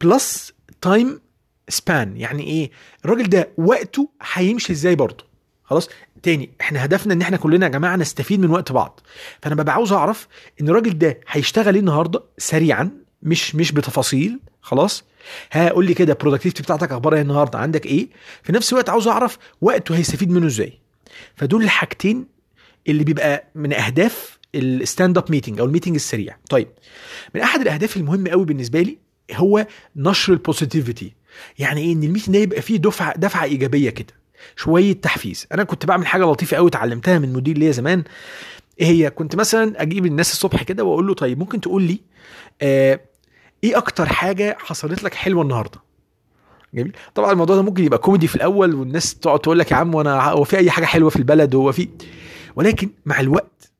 plus 0.00 0.52
time 0.80 1.20
span 1.68 2.16
يعني 2.16 2.42
إيه؟ 2.42 2.70
الراجل 3.04 3.28
ده 3.28 3.48
وقته 3.56 4.08
هيمشي 4.32 4.72
إزاي 4.72 4.94
برضه. 4.94 5.24
خلاص. 5.64 5.88
تاني 6.22 6.50
إحنا 6.60 6.84
هدفنا 6.84 7.14
إن 7.14 7.22
إحنا 7.22 7.36
كلنا 7.36 7.66
يا 7.66 7.70
جماعة 7.70 7.96
نستفيد 7.96 8.40
من 8.40 8.50
وقت 8.50 8.72
بعض. 8.72 9.00
فأنا 9.42 9.54
ببقى 9.54 9.74
عاوز 9.74 9.92
أعرف 9.92 10.28
إن 10.60 10.68
الراجل 10.68 10.98
ده 10.98 11.20
هيشتغل 11.28 11.74
إيه 11.74 11.80
النهارده؟ 11.80 12.22
سريعا. 12.38 12.90
مش 13.22 13.54
مش 13.54 13.72
بتفاصيل 13.72 14.40
خلاص؟ 14.60 15.04
ها 15.52 15.68
قول 15.68 15.86
لي 15.86 15.94
كده 15.94 16.12
ال 16.12 16.16
productivity 16.16 16.62
بتاعتك 16.62 16.92
أخبارها 16.92 17.16
إيه 17.16 17.22
النهارده؟ 17.22 17.58
عندك 17.58 17.86
إيه؟ 17.86 18.08
في 18.42 18.52
نفس 18.52 18.72
الوقت 18.72 18.88
عاوز 18.90 19.08
أعرف 19.08 19.38
وقته 19.60 19.96
هيستفيد 19.96 20.30
منه 20.30 20.46
إزاي. 20.46 20.78
فدول 21.36 21.62
الحاجتين 21.62 22.26
اللي 22.88 23.04
بيبقى 23.04 23.44
من 23.54 23.72
أهداف 23.72 24.38
ال 24.54 24.65
stand 24.65 25.18
up 25.18 25.30
meeting 25.30 25.60
أو 25.60 25.66
ال 25.66 25.69
meeting 25.69 25.94
السريع. 25.94 26.36
طيب 26.50 26.68
من 27.34 27.40
أحد 27.40 27.60
الأهداف 27.60 27.96
المهمه 27.96 28.30
قوي 28.30 28.44
بالنسبة 28.44 28.80
لي 28.82 28.98
هو 29.32 29.66
نشر 29.96 30.32
ال 30.32 30.39
positivity 30.39 31.12
يعني 31.58 31.80
إيه؟ 31.80 31.92
إن 31.92 32.02
ال 32.02 32.06
meeting 32.06 32.34
ده 32.36 32.42
يبقى 32.42 32.62
فيه 32.62 32.76
دفعة 32.76 33.16
دفعة 33.18 33.44
إيجابية 33.44 33.90
كده 33.90 34.14
شوية 34.56 34.92
تحفيز. 34.92 35.46
أنا 35.52 35.64
كنت 35.64 35.86
بعمل 35.86 36.06
حاجة 36.06 36.24
لطيفة 36.24 36.56
قوي 36.56 36.68
اتعلمتها 36.68 37.18
من 37.18 37.32
مدير 37.32 37.58
ليا 37.58 37.70
زمان. 37.70 38.04
إيه 38.80 38.86
هي؟ 38.86 39.10
كنت 39.10 39.36
مثلا 39.36 39.82
أجيب 39.82 40.06
الناس 40.06 40.32
الصبح 40.32 40.62
كده 40.62 40.84
وأقول 40.84 41.06
له 41.06 41.14
طيب 41.14 41.38
ممكن 41.38 41.60
تقول 41.60 41.82
لي 41.82 41.98
آه 42.62 43.00
إيه 43.64 43.78
أكتر 43.78 44.06
حاجة 44.06 44.56
حصلت 44.60 45.02
لك 45.02 45.14
حلوة 45.14 45.42
النهارده؟ 45.42 45.80
جميل. 46.74 46.92
طبعا 47.14 47.32
الموضوع 47.32 47.56
ده 47.56 47.62
ممكن 47.62 47.84
يبقى 47.84 47.98
كوميدي 47.98 48.26
في 48.26 48.34
الأول 48.36 48.74
والناس 48.74 49.14
تقعد 49.14 49.38
تقول 49.40 49.58
لك 49.58 49.70
يا 49.70 49.76
عم 49.76 49.94
وأنا 49.94 50.20
هو 50.30 50.44
في 50.44 50.56
أي 50.56 50.70
حاجة 50.70 50.84
حلوة 50.84 51.10
في 51.10 51.16
البلد 51.16 51.54
هو 51.54 51.72
في 51.72 51.88
ولكن 52.56 52.90
مع 53.06 53.20
الوقت 53.20 53.70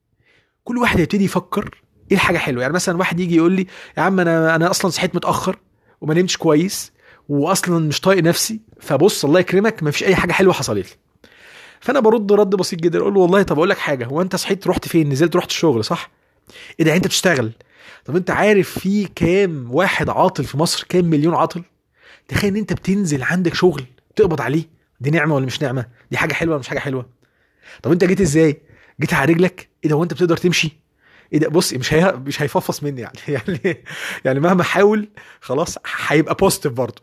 كل 0.64 0.78
واحد 0.78 0.98
يبتدي 0.98 1.24
يفكر 1.24 1.82
إيه 2.11 2.16
الحاجة 2.16 2.38
حلوة. 2.38 2.62
يعني 2.62 2.74
مثلا 2.74 2.96
واحد 2.98 3.20
يجي 3.20 3.37
يقول 3.37 3.52
لي 3.52 3.66
يا 3.98 4.02
عم 4.02 4.20
أنا 4.20 4.56
أنا 4.56 4.70
أصلا 4.70 4.90
صحيت 4.90 5.14
متأخر 5.16 5.56
وما 6.00 6.14
نمتش 6.14 6.37
كويس 6.37 6.92
واصلا 7.28 7.78
مش 7.88 8.00
طايق 8.00 8.22
نفسي 8.22 8.61
فبص 8.80 9.24
الله 9.24 9.40
يكرمك 9.40 9.82
ما 9.82 9.90
فيش 9.90 10.04
أي 10.04 10.14
حاجة 10.16 10.32
حلوة 10.32 10.52
حصلت 10.52 10.87
لي. 10.90 10.96
فانا 11.87 12.01
برد 12.01 12.33
رد 12.33 12.51
بسيط 12.51 12.81
جدا 12.81 12.99
أقول 12.99 13.14
له 13.14 13.20
والله 13.20 13.42
طب 13.42 13.57
أقول 13.57 13.70
لك 13.70 13.79
حاجة 13.79 14.07
هو 14.07 14.22
انت 14.22 14.37
صحيت 14.37 14.66
رحت 14.66 14.88
فين؟ 14.88 15.09
نزلت 15.09 15.37
رحت 15.37 15.51
الشغل 15.51 15.85
صح؟ 15.85 16.11
إيه 16.81 16.85
ده 16.87 16.96
انت 16.96 17.07
بتشتغل؟ 17.07 17.53
طب 18.05 18.16
انت 18.16 18.31
عارف 18.31 18.79
في 18.79 19.05
كام 19.05 19.68
واحد 19.70 20.09
عاطل 20.09 20.44
في 20.44 20.59
مصر؟ 20.59 20.87
كام 20.88 21.05
مليون 21.05 21.35
عاطل؟ 21.35 21.62
تخيل 22.29 22.51
ان 22.51 22.57
انت 22.57 22.72
بتنزل 22.72 23.22
عندك 23.22 23.55
شغل 23.55 23.85
تقبض 24.16 24.40
عليه. 24.40 24.64
دي 25.01 25.11
نعمة 25.11 25.35
ولا 25.35 25.46
مش 25.46 25.62
نعمة؟ 25.62 25.87
دي 26.11 26.16
حاجة 26.16 26.33
حلوة 26.33 26.53
ولا 26.53 26.61
مش 26.61 26.68
حاجة 26.68 26.79
حلوة؟ 26.79 27.07
طب 27.83 27.92
انت 27.92 28.05
جيت 28.05 28.20
إزاي؟ 28.20 28.62
جيت 29.01 29.14
على 29.14 29.33
رجلك؟ 29.33 29.68
إيه 29.85 29.90
ده 29.90 29.96
هو 29.96 30.03
انت 30.03 30.14
بتقدر 30.14 30.37
تمشي؟ 30.37 30.72
إيه 31.33 31.38
ده 31.38 31.49
بص 31.49 31.72
مش 31.72 31.94
هي... 31.94 32.12
مش 32.27 32.42
هيفصفص 32.42 32.83
مني 32.83 33.01
يعني. 33.01 33.18
يعني 33.29 33.85
يعني 34.25 34.40
مهما 34.40 34.62
احاول 34.62 35.09
خلاص 35.40 35.79
هيبقى 36.07 36.35
positive 36.35 36.72
برضه. 36.72 37.03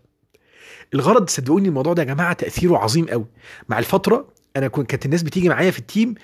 الغرض 0.94 1.30
صدقوني 1.30 1.68
الموضوع 1.68 1.94
ده 1.94 2.02
يا 2.04 2.08
جماعة 2.08 2.34
تأثيره 2.34 2.78
عظيم 2.78 3.06
قوي. 3.06 3.26
مع 3.70 3.80
الفترة 3.80 4.34
أنا 4.58 4.68
كنت 4.68 4.90
كانت 4.90 5.06
الناس 5.06 5.24
بتيجي 5.24 5.50
معايا 5.50 5.72
في 5.72 5.80
ال 5.80 5.87
team 5.87 6.16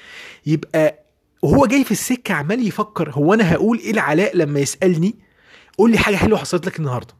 يبقى 0.45 1.03
وهو 1.41 1.65
جاي 1.65 1.83
في 1.83 1.91
السكة 1.91 2.33
عمال 2.33 2.67
يفكر 2.67 3.11
هو 3.11 3.33
أنا 3.33 3.53
هقول 3.53 3.77
إيه 3.79 3.91
لعلاء 3.93 4.37
لما 4.37 4.59
يسألني؟ 4.59 5.15
قول 5.77 5.91
لي 5.91 5.97
حاجة 5.97 6.15
حلوة 6.15 6.39
حصلت 6.39 6.65
لك 6.65 6.79
النهارده. 6.79 7.13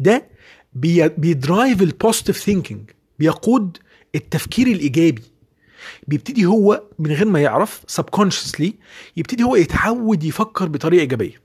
ده 0.00 0.26
بي 0.72 1.08
بي 1.08 1.29
drive 1.29 1.82
ال 1.82 1.88
positive 1.88 2.36
thinking 2.38 2.90
بيقود 3.18 3.78
التفكير 4.14 4.66
الإيجابي. 4.66 5.22
بيبتدي 6.08 6.46
هو 6.46 6.82
من 6.98 7.12
غير 7.12 7.26
ما 7.26 7.40
يعرف 7.40 7.82
subconsciously 7.86 8.74
يبتدي 9.16 9.42
هو 9.42 9.56
يتعود 9.56 10.24
يفكر 10.24 10.68
بطريقة 10.68 11.00
إيجابية. 11.00 11.42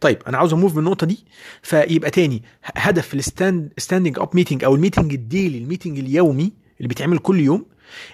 طيب 0.00 0.18
أنا 0.26 0.38
عاوز 0.38 0.52
أ 0.52 0.56
move 0.56 0.72
من 0.72 0.78
النقطه 0.78 1.06
دي 1.06 1.24
فيبقى 1.62 2.10
تاني 2.10 2.42
هدف 2.64 3.14
ال 3.14 3.24
stand 3.24 3.72
standing 3.78 4.18
up 4.18 4.28
meeting 4.34 4.64
أو 4.64 4.74
ال 4.74 4.79
meeting 4.79 5.12
ال 5.12 5.20
daily 5.20 5.58
ال 5.58 5.63
meeting 5.63 5.98
اليومي 5.98 6.52
اللي 6.78 6.88
بيتعمل 6.88 7.18
كل 7.18 7.40
يوم 7.40 7.66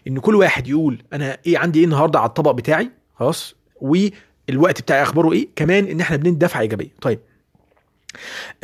إن 0.09 0.18
كل 0.18 0.35
واحد 0.35 0.68
يقول 0.68 1.03
أنا 1.12 1.38
إيه 1.46 1.59
عندي 1.59 1.79
إيه 1.79 1.85
النهارده 1.85 2.18
على 2.18 2.29
الطبق 2.29 2.51
بتاعي 2.51 2.90
خلاص 3.14 3.55
والوقت 3.81 4.81
بتاعي 4.83 5.03
أخباره 5.03 5.33
إيه 5.33 5.48
كمان 5.57 5.85
إن 5.87 6.01
إحنا 6.01 6.16
بندي 6.16 6.46
دفعه 6.46 6.61
إيجابية. 6.61 6.88
طيب. 7.01 7.18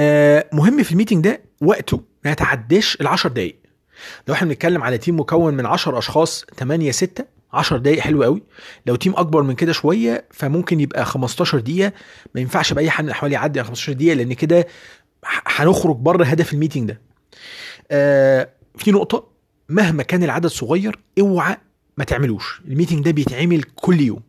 آه 0.00 0.46
مهم 0.52 0.82
في 0.82 0.92
ال 0.92 0.96
meeting 0.96 1.24
ده 1.24 1.40
وقته 1.60 2.02
ما 2.24 2.30
يتعداش 2.30 2.96
ال 3.00 3.06
10 3.06 3.30
دقائق 3.30 3.56
لو 4.28 4.34
إحنا 4.34 4.48
بنتكلم 4.48 4.82
على 4.82 4.98
team 4.98 5.20
مكون 5.20 5.54
من 5.54 5.66
10 5.66 5.98
أشخاص 5.98 6.44
8 6.58 6.90
6 6.90 7.24
10 7.52 7.76
دقائق 7.78 8.00
حلو 8.00 8.22
قوي. 8.22 8.42
لو 8.86 8.96
team 8.96 9.12
أكبر 9.16 9.42
من 9.42 9.54
كده 9.54 9.72
شوية 9.72 10.24
فممكن 10.30 10.80
يبقى 10.80 11.04
15 11.04 11.58
دقيقة 11.58 11.92
ما 12.34 12.40
ينفعش 12.40 12.72
باي 12.72 12.90
حال 12.90 13.04
من 13.04 13.08
الاحوال 13.10 13.32
يعدي 13.32 13.60
على 13.60 13.66
15 13.68 13.92
دقيقة 13.92 14.14
لأن 14.14 14.32
كده 14.32 14.66
هنخرج 15.46 15.96
بره 15.96 16.24
هدف 16.24 16.52
ال 16.52 16.57
meeting 16.57 16.88
ده. 16.88 17.00
آه 17.90 18.48
في 18.76 18.90
نقطة 18.92 19.27
مهما 19.68 20.02
كان 20.02 20.22
العدد 20.22 20.46
صغير 20.46 20.98
اوعى 21.20 21.56
ما 21.98 22.04
تعملوش. 22.04 22.62
ال 22.68 22.73
meeting 22.73 23.04
ده 23.04 23.10
بيتعمل 23.10 23.62
كل 23.62 24.00
يوم. 24.00 24.22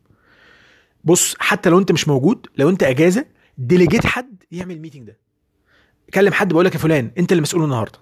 بص 1.04 1.36
حتى 1.40 1.70
لو 1.70 1.80
انت 1.80 1.92
مش 1.92 2.08
موجود 2.08 2.48
لو 2.58 2.70
انت 2.70 2.84
اجازة 2.84 3.26
delegate 3.58 4.06
حد 4.06 4.44
يعمل 4.52 4.76
ال 4.76 4.80
meeting 4.80 5.08
ده. 5.08 5.18
كلم 6.14 6.34
حد 6.34 6.54
بقول 6.54 6.66
لك 6.66 6.74
يا 6.74 6.80
فلان 6.80 7.12
انت 7.18 7.32
اللي 7.32 7.42
مسؤول 7.42 7.64
النهارده. 7.64 8.00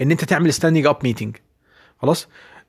ان 0.00 0.10
انت 0.10 0.24
تعمل 0.24 0.52
standing 0.52 0.86
up 0.86 0.96
meeting 1.02 1.36
خلاص؟ 2.02 2.28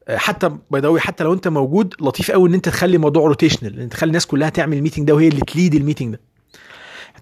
حتى 0.10 0.58
باي 0.72 1.00
حتى 1.00 1.24
لو 1.24 1.34
انت 1.34 1.48
موجود 1.48 1.94
لطيف 2.02 2.32
قوي 2.32 2.50
ان 2.50 2.54
انت 2.54 2.70
تخلي 2.70 2.96
الموضوع 2.96 3.28
rotational 3.28 3.80
ان 3.80 3.90
تخلي 3.90 4.08
الناس 4.08 4.26
كلها 4.26 4.50
تعمل 4.50 4.78
ال 4.78 4.82
meeting 4.82 5.08
ده 5.08 5.16
وهي 5.16 5.28
اللي 5.28 5.42
ت 5.42 5.49
lead 5.49 5.76
ال 5.76 5.81
meeting 5.81 6.14
ده. 6.14 6.22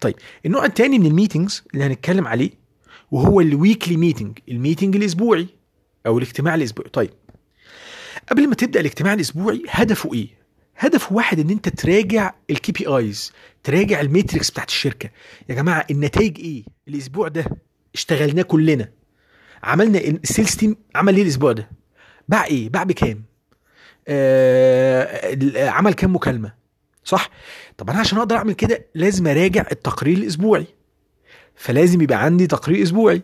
طيب 0.02 0.16
النوع 0.46 0.66
الثاني 0.66 1.00
من 1.00 1.06
ال 1.06 1.12
meetings 1.12 1.63
اللي 1.74 1.86
هنتكلم 1.86 2.28
عليه 2.28 2.52
وهو 3.12 3.42
ال 3.41 3.50
weekly 3.50 3.98
meeting 3.98 4.39
ال 4.50 4.55
meeting 4.55 4.96
الأسبوعي. 4.96 5.48
أو 6.06 6.18
الاجتماع 6.18 6.56
الأسبوعي. 6.56 6.89
طيب 6.89 7.10
قبل 8.30 8.48
ما 8.50 8.56
تبدأ 8.56 8.80
الاجتماع 8.80 9.13
الأسبوعي 9.13 9.63
هدفه 9.70 10.13
إيه؟ 10.13 10.28
هدفه 10.78 11.15
واحد 11.15 11.39
إن 11.39 11.50
أنت 11.50 11.70
تراجع 11.70 12.34
ال 12.50 12.72
KPIs 12.72 13.32
تراجع 13.63 14.02
ال 14.02 14.08
metrics 14.08 14.52
بتاعت 14.52 14.70
الشركة. 14.70 15.10
يا 15.50 15.56
جماعة 15.56 15.86
النتائج 15.91 16.39
إيه؟ 16.39 16.63
الأسبوع 16.88 17.28
ده 17.28 17.46
اشتغلناه 17.96 18.44
كلنا. 18.44 18.89
عملنا 19.63 20.00
ال 20.00 20.09
sales 20.09 20.56
team 20.56 20.76
عمل 20.96 21.15
إيه 21.15 21.24
الأسبوع 21.24 21.52
ده؟ 21.52 21.70
باع 22.28 22.46
إيه؟ 22.46 22.70
باع 22.70 22.84
بكام؟ 22.84 23.24
آه 24.08 25.70
عمل 25.70 25.94
كام 25.94 26.15
مكالمة؟ 26.15 26.54
صح؟ 27.04 27.30
طب 27.78 27.89
أنا 27.89 28.00
عشان 28.00 28.18
أقدر 28.18 28.36
أعمل 28.36 28.54
كده 28.54 28.86
لازم 28.96 29.28
أراجع 29.28 29.65
التقرير 29.72 30.18
الأسبوعي. 30.18 30.65
فلازم 31.56 32.02
يبقى 32.02 32.24
عندي 32.24 32.48
تقرير 32.48 32.84
أسبوعي. 32.84 33.22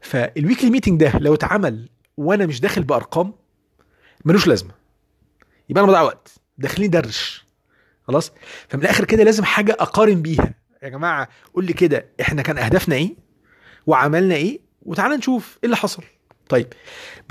فال 0.00 0.17
weekly 0.17 0.70
meeting 0.70 1.00
ده 1.00 1.18
لو 1.18 1.34
اتعمل 1.34 1.88
وأنا 2.18 2.46
مش 2.46 2.60
داخل 2.60 2.82
بأرقام 2.82 3.34
ملوش 4.24 4.46
لازمة. 4.46 4.70
يبقى 5.68 5.84
أنا 5.84 5.92
بضيع 5.92 6.02
وقت. 6.02 6.32
داخلين 6.58 6.90
ندردش 6.90 7.44
خلاص؟ 8.08 8.32
فمن 8.68 8.82
الآخر 8.82 9.04
كده 9.04 9.24
لازم 9.24 9.44
حاجة 9.44 9.76
أقارن 9.80 10.22
بيها. 10.22 10.54
يا 10.82 10.88
جماعة 10.88 11.28
قول 11.54 11.64
لي 11.64 11.72
كده 11.72 12.06
إحنا 12.20 12.42
كان 12.42 12.58
أهدافنا 12.58 12.94
إيه؟ 12.94 13.14
وعملنا 13.86 14.34
إيه؟ 14.34 14.60
وتعالى 14.82 15.16
نشوف 15.16 15.52
إيه 15.56 15.64
اللي 15.64 15.76
حصل. 15.76 16.02
طيب 16.48 16.66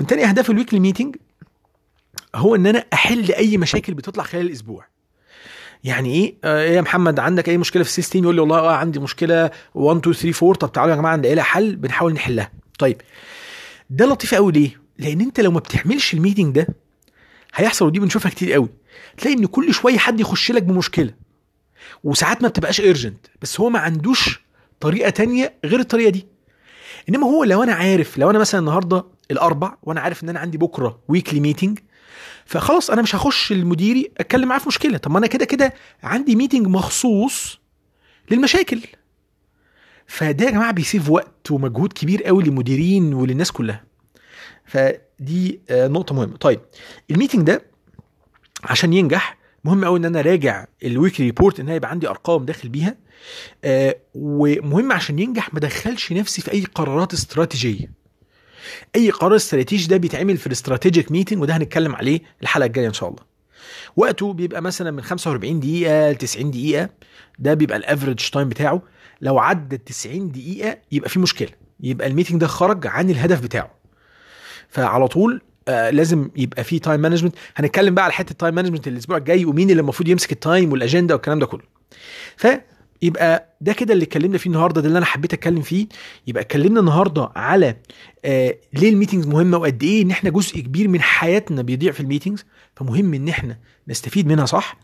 من 0.00 0.06
تاني 0.06 0.24
أهداف 0.24 0.50
ال 0.50 0.54
weekly 0.54 0.80
meeting 0.80 1.16
هو 2.34 2.54
إن 2.54 2.66
أنا 2.66 2.84
أحل 2.92 3.32
أي 3.32 3.56
مشاكل 3.58 3.94
بتطلع 3.94 4.24
خلال 4.24 4.46
الأسبوع. 4.46 4.86
يعني 5.84 6.14
إيه؟ 6.14 6.34
آه 6.44 6.62
يا 6.62 6.80
محمد 6.80 7.18
عندك 7.20 7.48
أي 7.48 7.58
مشكلة 7.58 7.82
في 7.82 7.88
ال 7.88 7.92
system؟ 7.92 8.22
يقول 8.22 8.34
لي 8.34 8.40
والله 8.40 8.58
آه 8.58 8.76
عندي 8.76 8.98
مشكلة. 8.98 9.50
1 9.74 9.98
2 9.98 10.14
3 10.14 10.46
4 10.46 10.54
طب 10.58 10.72
تعالوا 10.72 10.94
يا 10.94 10.98
جماعة 11.00 11.16
نلاقي 11.16 11.34
لها 11.34 11.44
حل 11.44 11.76
بنحاول 11.76 12.12
نحلها. 12.12 12.52
طيب 12.78 13.00
ده 13.90 14.06
لطيف 14.06 14.34
قوي 14.34 14.52
ليه؟ 14.52 14.80
لأن 14.98 15.20
أنت 15.20 15.40
لو 15.40 15.50
ما 15.50 15.60
بتعملش 15.60 16.14
ال 16.14 16.19
meeting 16.19 16.54
ده 16.54 16.66
هيحصل 17.54 17.86
ودي 17.86 18.00
بنشوفها 18.00 18.30
كتير 18.30 18.52
قوي. 18.52 18.68
تلاقي 19.16 19.36
إن 19.38 19.46
كل 19.46 19.74
شوية 19.74 19.98
حد 19.98 20.20
يخش 20.20 20.52
لك 20.52 20.62
بمشكلة. 20.62 21.14
وساعات 22.04 22.42
ما 22.42 22.48
بتبقاش 22.48 22.80
urgent 22.80 23.26
بس 23.42 23.60
هو 23.60 23.70
ما 23.70 23.78
عندوش 23.78 24.40
طريقة 24.80 25.10
تانية 25.10 25.54
غير 25.64 25.80
الطريقة 25.80 26.10
دي. 26.10 26.26
إنما 27.08 27.26
هو 27.26 27.44
لو 27.44 27.62
أنا 27.62 27.72
عارف 27.74 28.18
لو 28.18 28.30
أنا 28.30 28.38
مثلا 28.38 28.60
النهارده 28.60 29.04
الأربع 29.30 29.74
وأنا 29.82 30.00
عارف 30.00 30.24
إن 30.24 30.28
أنا 30.28 30.38
عندي 30.40 30.58
بكرة 30.58 31.00
weekly 31.08 31.40
meeting 31.40 31.78
فخلاص 32.46 32.90
أنا 32.90 33.02
مش 33.02 33.14
هخش 33.14 33.52
لمديري 33.52 34.10
أتكلم 34.18 34.48
معاه 34.48 34.58
في 34.58 34.68
مشكلة. 34.68 34.98
طب 34.98 35.10
ما 35.10 35.18
أنا 35.18 35.26
كده 35.26 35.44
كده 35.44 35.74
عندي 36.02 36.36
meeting 36.36 36.66
مخصوص 36.66 37.58
للمشاكل. 38.30 38.80
فده 40.08 40.44
يا 40.46 40.50
جماعة 40.50 40.72
بي 40.72 40.85
save 40.85 41.10
وقت 41.10 41.50
ومجهود 41.50 41.92
كبير 41.92 42.22
قوي 42.24 42.42
للمديرين 42.44 43.14
وللناس 43.14 43.52
كلها. 43.52 43.84
فدي 44.66 45.60
نقطة 45.70 46.14
مهمة. 46.14 46.36
طيب 46.36 46.60
ال 47.10 47.14
meeting 47.14 47.46
ده 47.46 47.62
عشان 48.64 48.92
ينجح 48.92 49.38
مهم 49.64 49.84
قوي 49.84 49.98
إن 49.98 50.04
أنا 50.04 50.20
راجع 50.20 50.66
ال 50.84 50.90
weekly 50.90 51.26
report 51.26 51.60
إن 51.60 51.68
يبقى 51.68 51.90
عندي 51.90 52.08
أرقام 52.08 52.44
داخل 52.44 52.68
بيها. 52.68 52.96
آه 53.64 53.96
ومهم 54.14 54.92
عشان 54.92 55.18
ينجح 55.18 55.54
ما 55.54 55.58
أدخلش 55.58 56.12
نفسي 56.12 56.42
في 56.42 56.52
أي 56.52 56.64
قرارات 56.74 57.12
استراتيجية. 57.12 57.90
أي 58.96 59.10
قرار 59.10 59.36
استراتيجي 59.36 59.86
ده 59.88 59.96
بيتعمل 59.96 60.36
في 60.36 60.46
ال 60.46 60.53
strategic 60.53 61.12
meeting 61.12 61.42
وده 61.42 61.56
هنتكلم 61.56 61.94
عليه 61.96 62.20
الحلقة 62.42 62.66
الجاية 62.66 62.86
إن 62.88 62.92
شاء 62.92 63.08
الله. 63.08 63.22
وقته 63.96 64.32
بيبقى 64.32 64.62
مثلا 64.62 64.90
من 64.90 65.02
45 65.02 65.60
دقيقة 65.60 66.10
ل 66.10 66.16
90 66.16 66.50
دقيقة. 66.50 66.88
ده 67.38 67.54
بيبقى 67.54 67.76
ال 67.76 67.83
average 67.83 68.30
time 68.30 68.48
بتاعه. 68.48 68.82
لو 69.20 69.38
عدى 69.38 69.78
90 69.78 70.32
دقيقة 70.32 70.78
يبقى 70.92 71.08
في 71.10 71.18
مشكلة. 71.18 71.48
يبقى 71.80 72.06
ال 72.08 72.12
meeting 72.12 72.40
ده 72.40 72.46
خرج 72.46 72.86
عن 72.86 73.10
الهدف 73.10 73.40
بتاعه. 73.40 73.70
فعلى 74.68 75.08
طول 75.08 75.40
آه 75.68 75.90
لازم 75.90 76.30
يبقى 76.36 76.64
في 76.64 76.78
time 76.78 77.00
management 77.00 77.34
هنتكلم 77.56 77.94
بقى 77.94 78.04
على 78.04 78.12
حتة 78.12 78.30
ال 78.32 78.36
time 78.36 78.54
management 78.54 78.88
الأسبوع 78.88 79.16
الجاي 79.16 79.44
ومين 79.44 79.70
اللي 79.70 79.80
المفروض 79.80 80.08
يمسك 80.08 80.32
ال 80.32 80.40
time 80.40 80.72
وال 80.72 80.82
agenda 80.82 81.14
والكلام 81.14 81.38
ده 81.38 81.46
كله. 81.46 81.62
فيبقى 83.00 83.56
ده 83.60 83.72
كده 83.72 83.92
اللي 83.94 84.04
اتكلمنا 84.04 84.38
فيه 84.38 84.50
النهارده 84.50 84.80
ده 84.80 84.86
اللي 84.88 84.98
أنا 84.98 85.06
حبيت 85.06 85.32
أتكلم 85.32 85.60
فيه. 85.62 85.86
يبقى 86.26 86.42
اتكلمنا 86.42 86.80
النهارده 86.80 87.30
على 87.36 87.76
آه 88.24 88.54
ليه 88.72 88.90
ال 88.90 88.94
meetings 88.94 89.26
مهمة 89.26 89.58
وقد 89.58 89.82
إيه 89.82 90.02
إن 90.02 90.10
إحنا 90.10 90.30
جزء 90.30 90.60
كبير 90.60 90.88
من 90.88 91.00
حياتنا 91.00 91.62
بيضيع 91.62 91.92
في 91.92 92.00
ال 92.00 92.05
meetings 92.05 92.44
فمهم 92.76 93.14
إن 93.14 93.28
إحنا 93.28 93.58
نستفيد 93.88 94.26
منها 94.26 94.46
صح؟ 94.46 94.76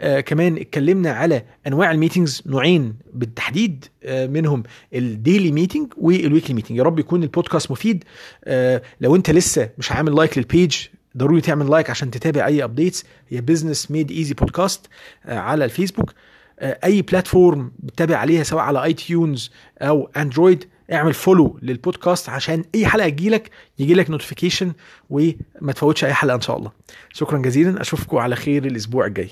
آه 0.00 0.20
كمان 0.20 0.56
اتكلمنا 0.56 1.10
على 1.12 1.42
أنواع 1.66 1.90
ال 1.90 1.96
meetings 1.96 2.42
نوعين 2.46 2.94
بالتحديد 3.14 3.84
آه 4.04 4.26
منهم 4.26 4.62
ال 4.94 5.04
daily 5.04 5.52
meeting 5.52 5.92
وال 5.96 6.11
weekly 6.11 6.54
meeting 6.54 6.78
يا 6.78 6.82
رب 6.82 6.98
يكون 6.98 7.22
البودكاست 7.22 7.70
مفيد. 7.70 8.04
آه 8.44 8.82
لو 9.00 9.16
أنت 9.16 9.30
لسه 9.30 9.68
مش 9.78 9.92
عامل 9.92 10.14
like 10.14 10.38
لل 10.38 10.51
page 10.51 10.76
ضروري 11.16 11.40
تعمل 11.40 11.70
like 11.70 11.90
عشان 11.90 12.10
تتابع 12.10 12.46
أي 12.46 12.64
updates 12.64 13.04
هي 13.28 13.40
Business 13.40 13.90
Made 13.90 14.10
Easy 14.10 14.34
podcast 14.34 14.86
على 15.24 15.64
الفيسبوك. 15.64 16.12
أي 16.60 17.02
platform 17.02 17.72
بتتابع 17.78 18.16
عليها 18.16 18.42
سواء 18.42 18.62
على 18.62 18.84
iTunes 18.84 19.50
أو 19.80 20.10
Android 20.16 20.64
اعمل 20.92 21.14
follow 21.14 21.58
للبودكاست 21.62 22.28
عشان 22.28 22.64
أي 22.74 22.86
حلقة 22.86 23.08
تجيلك 23.08 23.50
يجي 23.78 23.94
لك 23.94 24.10
notification 24.10 24.72
وما 25.10 25.72
تفوتش 25.74 26.04
أي 26.04 26.14
حلقة 26.14 26.34
إن 26.34 26.40
شاء 26.40 26.56
الله. 26.56 26.72
شكرا 27.12 27.38
جزيلا 27.38 27.80
أشوفكم 27.80 28.16
على 28.16 28.36
خير 28.36 28.64
الأسبوع 28.66 29.06
الجاي. 29.06 29.30